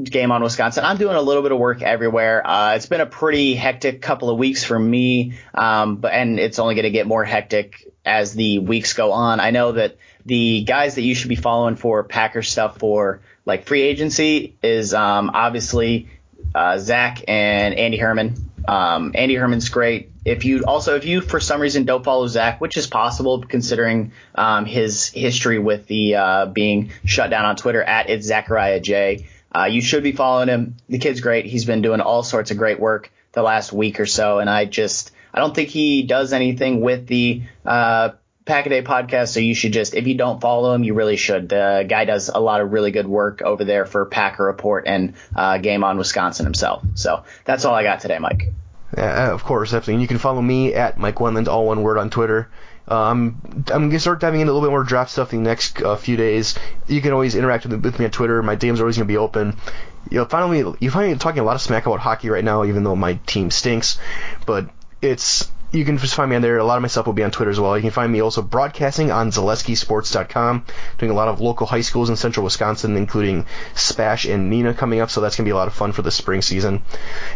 game 0.00 0.32
on 0.32 0.42
Wisconsin. 0.42 0.84
I'm 0.84 0.96
doing 0.96 1.16
a 1.16 1.20
little 1.20 1.42
bit 1.42 1.52
of 1.52 1.58
work 1.58 1.82
everywhere. 1.82 2.46
Uh, 2.46 2.74
it's 2.76 2.86
been 2.86 3.00
a 3.00 3.06
pretty 3.06 3.54
hectic 3.54 4.00
couple 4.00 4.30
of 4.30 4.38
weeks 4.38 4.64
for 4.64 4.78
me, 4.78 5.34
um, 5.54 5.96
but 5.96 6.12
and 6.12 6.38
it's 6.38 6.58
only 6.58 6.74
going 6.74 6.84
to 6.84 6.90
get 6.90 7.06
more 7.06 7.24
hectic 7.24 7.86
as 8.04 8.32
the 8.32 8.58
weeks 8.58 8.94
go 8.94 9.12
on. 9.12 9.38
I 9.38 9.50
know 9.50 9.72
that 9.72 9.96
the 10.24 10.64
guys 10.64 10.94
that 10.94 11.02
you 11.02 11.14
should 11.14 11.28
be 11.28 11.36
following 11.36 11.76
for 11.76 12.02
Packer 12.04 12.42
stuff 12.42 12.78
for 12.78 13.20
like 13.44 13.66
free 13.66 13.82
agency 13.82 14.56
is 14.62 14.94
um, 14.94 15.30
obviously 15.34 16.08
uh, 16.54 16.78
Zach 16.78 17.24
and 17.28 17.74
Andy 17.74 17.98
Herman. 17.98 18.34
Um, 18.66 19.12
Andy 19.14 19.34
Herman's 19.34 19.68
great. 19.68 20.10
If 20.24 20.44
you 20.44 20.64
also, 20.64 20.96
if 20.96 21.04
you 21.04 21.20
for 21.20 21.40
some 21.40 21.60
reason 21.60 21.84
don't 21.84 22.04
follow 22.04 22.28
Zach, 22.28 22.60
which 22.60 22.76
is 22.76 22.86
possible 22.86 23.42
considering 23.42 24.12
um, 24.36 24.64
his 24.64 25.08
history 25.08 25.58
with 25.58 25.86
the 25.88 26.14
uh, 26.14 26.46
being 26.46 26.92
shut 27.04 27.28
down 27.28 27.44
on 27.44 27.56
Twitter 27.56 27.82
at 27.82 28.08
it's 28.08 28.26
Zachariah 28.26 28.80
J. 28.80 29.26
Uh, 29.54 29.64
you 29.64 29.80
should 29.80 30.02
be 30.02 30.12
following 30.12 30.48
him. 30.48 30.76
The 30.88 30.98
kid's 30.98 31.20
great. 31.20 31.44
He's 31.46 31.64
been 31.64 31.82
doing 31.82 32.00
all 32.00 32.22
sorts 32.22 32.50
of 32.50 32.56
great 32.56 32.80
work 32.80 33.10
the 33.32 33.42
last 33.42 33.72
week 33.72 34.00
or 34.00 34.06
so, 34.06 34.38
and 34.38 34.48
I 34.48 34.64
just 34.64 35.10
I 35.32 35.40
don't 35.40 35.54
think 35.54 35.68
he 35.68 36.02
does 36.02 36.32
anything 36.32 36.80
with 36.80 37.06
the 37.06 37.42
uh, 37.64 38.10
Pack 38.44 38.66
a 38.66 38.68
Day 38.70 38.82
podcast. 38.82 39.28
So 39.28 39.40
you 39.40 39.54
should 39.54 39.72
just 39.72 39.94
if 39.94 40.06
you 40.06 40.14
don't 40.14 40.40
follow 40.40 40.74
him, 40.74 40.84
you 40.84 40.94
really 40.94 41.16
should. 41.16 41.48
The 41.48 41.84
guy 41.88 42.04
does 42.04 42.28
a 42.28 42.40
lot 42.40 42.60
of 42.60 42.72
really 42.72 42.90
good 42.90 43.06
work 43.06 43.42
over 43.42 43.64
there 43.64 43.86
for 43.86 44.04
Packer 44.06 44.44
Report 44.44 44.84
and 44.86 45.14
uh, 45.34 45.58
Game 45.58 45.84
on 45.84 45.98
Wisconsin 45.98 46.46
himself. 46.46 46.84
So 46.94 47.24
that's 47.44 47.64
all 47.64 47.74
I 47.74 47.82
got 47.82 48.00
today, 48.00 48.18
Mike. 48.18 48.52
Yeah, 48.96 49.32
of 49.32 49.42
course, 49.42 49.70
definitely. 49.70 49.94
And 49.94 50.02
you 50.02 50.08
can 50.08 50.18
follow 50.18 50.42
me 50.42 50.74
at 50.74 50.98
Mike 50.98 51.16
Wendland, 51.16 51.48
all 51.48 51.66
one 51.66 51.82
word 51.82 51.96
on 51.96 52.10
Twitter. 52.10 52.50
Um, 52.88 53.40
I'm 53.72 53.88
gonna 53.88 54.00
start 54.00 54.20
diving 54.20 54.40
into 54.40 54.52
a 54.52 54.54
little 54.54 54.68
bit 54.68 54.72
more 54.72 54.84
draft 54.84 55.10
stuff 55.10 55.32
in 55.32 55.42
the 55.42 55.48
next 55.48 55.80
uh, 55.82 55.96
few 55.96 56.16
days. 56.16 56.56
You 56.88 57.00
can 57.00 57.12
always 57.12 57.34
interact 57.34 57.64
with, 57.64 57.84
with 57.84 57.98
me 57.98 58.06
on 58.06 58.10
Twitter. 58.10 58.42
My 58.42 58.56
DMs 58.56 58.78
are 58.78 58.82
always 58.82 58.96
gonna 58.96 59.06
be 59.06 59.16
open. 59.16 59.56
You 60.10 60.18
know, 60.18 60.24
finally 60.24 60.76
you 60.80 60.90
find 60.90 61.12
me 61.12 61.18
talking 61.18 61.40
a 61.40 61.44
lot 61.44 61.54
of 61.54 61.62
smack 61.62 61.86
about 61.86 62.00
hockey 62.00 62.28
right 62.28 62.44
now, 62.44 62.64
even 62.64 62.84
though 62.84 62.96
my 62.96 63.14
team 63.26 63.50
stinks. 63.50 63.98
But 64.46 64.68
it's 65.00 65.50
you 65.72 65.86
can 65.86 65.96
just 65.96 66.14
find 66.14 66.28
me 66.28 66.36
on 66.36 66.42
there. 66.42 66.58
A 66.58 66.64
lot 66.64 66.76
of 66.76 66.82
my 66.82 66.88
stuff 66.88 67.06
will 67.06 67.14
be 67.14 67.24
on 67.24 67.30
Twitter 67.30 67.50
as 67.50 67.58
well. 67.58 67.76
You 67.76 67.82
can 67.82 67.90
find 67.90 68.12
me 68.12 68.20
also 68.20 68.42
broadcasting 68.42 69.10
on 69.10 69.30
ZaleskiSports.com, 69.30 70.66
doing 70.98 71.10
a 71.10 71.14
lot 71.14 71.28
of 71.28 71.40
local 71.40 71.66
high 71.66 71.80
schools 71.80 72.10
in 72.10 72.16
central 72.16 72.44
Wisconsin, 72.44 72.96
including 72.96 73.46
Spash 73.74 74.26
and 74.26 74.50
Nina 74.50 74.74
coming 74.74 75.00
up, 75.00 75.10
so 75.10 75.22
that's 75.22 75.36
going 75.36 75.44
to 75.44 75.48
be 75.48 75.52
a 75.52 75.56
lot 75.56 75.68
of 75.68 75.74
fun 75.74 75.92
for 75.92 76.02
the 76.02 76.10
spring 76.10 76.42
season. 76.42 76.82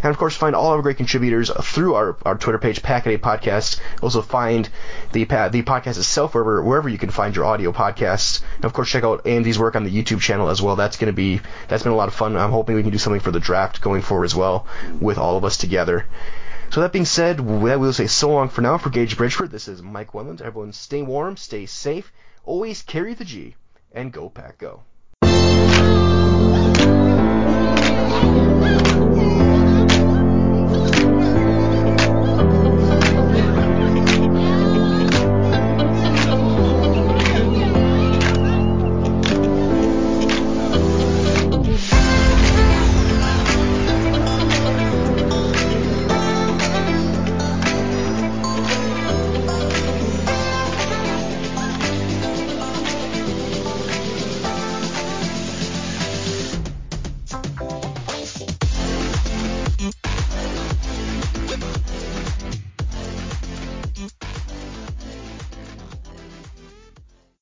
And 0.02 0.10
of 0.10 0.18
course, 0.18 0.36
find 0.36 0.54
all 0.54 0.72
of 0.72 0.76
our 0.76 0.82
great 0.82 0.98
contributors 0.98 1.50
through 1.62 1.94
our, 1.94 2.16
our 2.26 2.36
Twitter 2.36 2.58
page, 2.58 2.82
Pack-A-Day 2.82 3.18
Podcast. 3.18 3.80
Also 4.02 4.20
find 4.20 4.68
the 5.12 5.24
the 5.24 5.62
podcast 5.62 5.98
itself 5.98 6.34
wherever 6.34 6.62
wherever 6.62 6.88
you 6.88 6.98
can 6.98 7.10
find 7.10 7.34
your 7.34 7.46
audio 7.46 7.72
podcasts. 7.72 8.42
And 8.56 8.64
of 8.64 8.72
course, 8.72 8.90
check 8.90 9.04
out 9.04 9.26
Andy's 9.26 9.58
work 9.58 9.76
on 9.76 9.84
the 9.84 9.90
YouTube 9.90 10.20
channel 10.20 10.50
as 10.50 10.60
well. 10.60 10.76
That's 10.76 10.98
going 10.98 11.12
to 11.12 11.16
be 11.16 11.40
that's 11.68 11.82
been 11.82 11.92
a 11.92 11.96
lot 11.96 12.08
of 12.08 12.14
fun. 12.14 12.36
I'm 12.36 12.50
hoping 12.50 12.76
we 12.76 12.82
can 12.82 12.92
do 12.92 12.98
something 12.98 13.20
for 13.20 13.30
the 13.30 13.40
draft 13.40 13.80
going 13.80 14.02
forward 14.02 14.24
as 14.24 14.34
well 14.34 14.66
with 15.00 15.18
all 15.18 15.36
of 15.36 15.44
us 15.44 15.56
together. 15.56 16.06
So 16.70 16.80
that 16.80 16.92
being 16.92 17.04
said, 17.06 17.40
we 17.40 17.76
will 17.76 17.92
say 17.92 18.06
so 18.06 18.30
long 18.30 18.48
for 18.48 18.60
now 18.60 18.76
for 18.76 18.90
Gage 18.90 19.16
Bridgeford. 19.16 19.50
This 19.50 19.68
is 19.68 19.82
Mike 19.82 20.12
Wendland. 20.12 20.42
Everyone 20.42 20.72
stay 20.72 21.02
warm, 21.02 21.36
stay 21.36 21.64
safe, 21.64 22.12
always 22.44 22.82
carry 22.82 23.14
the 23.14 23.24
G, 23.24 23.54
and 23.92 24.12
go 24.12 24.28
pack 24.28 24.58
go. 24.58 24.82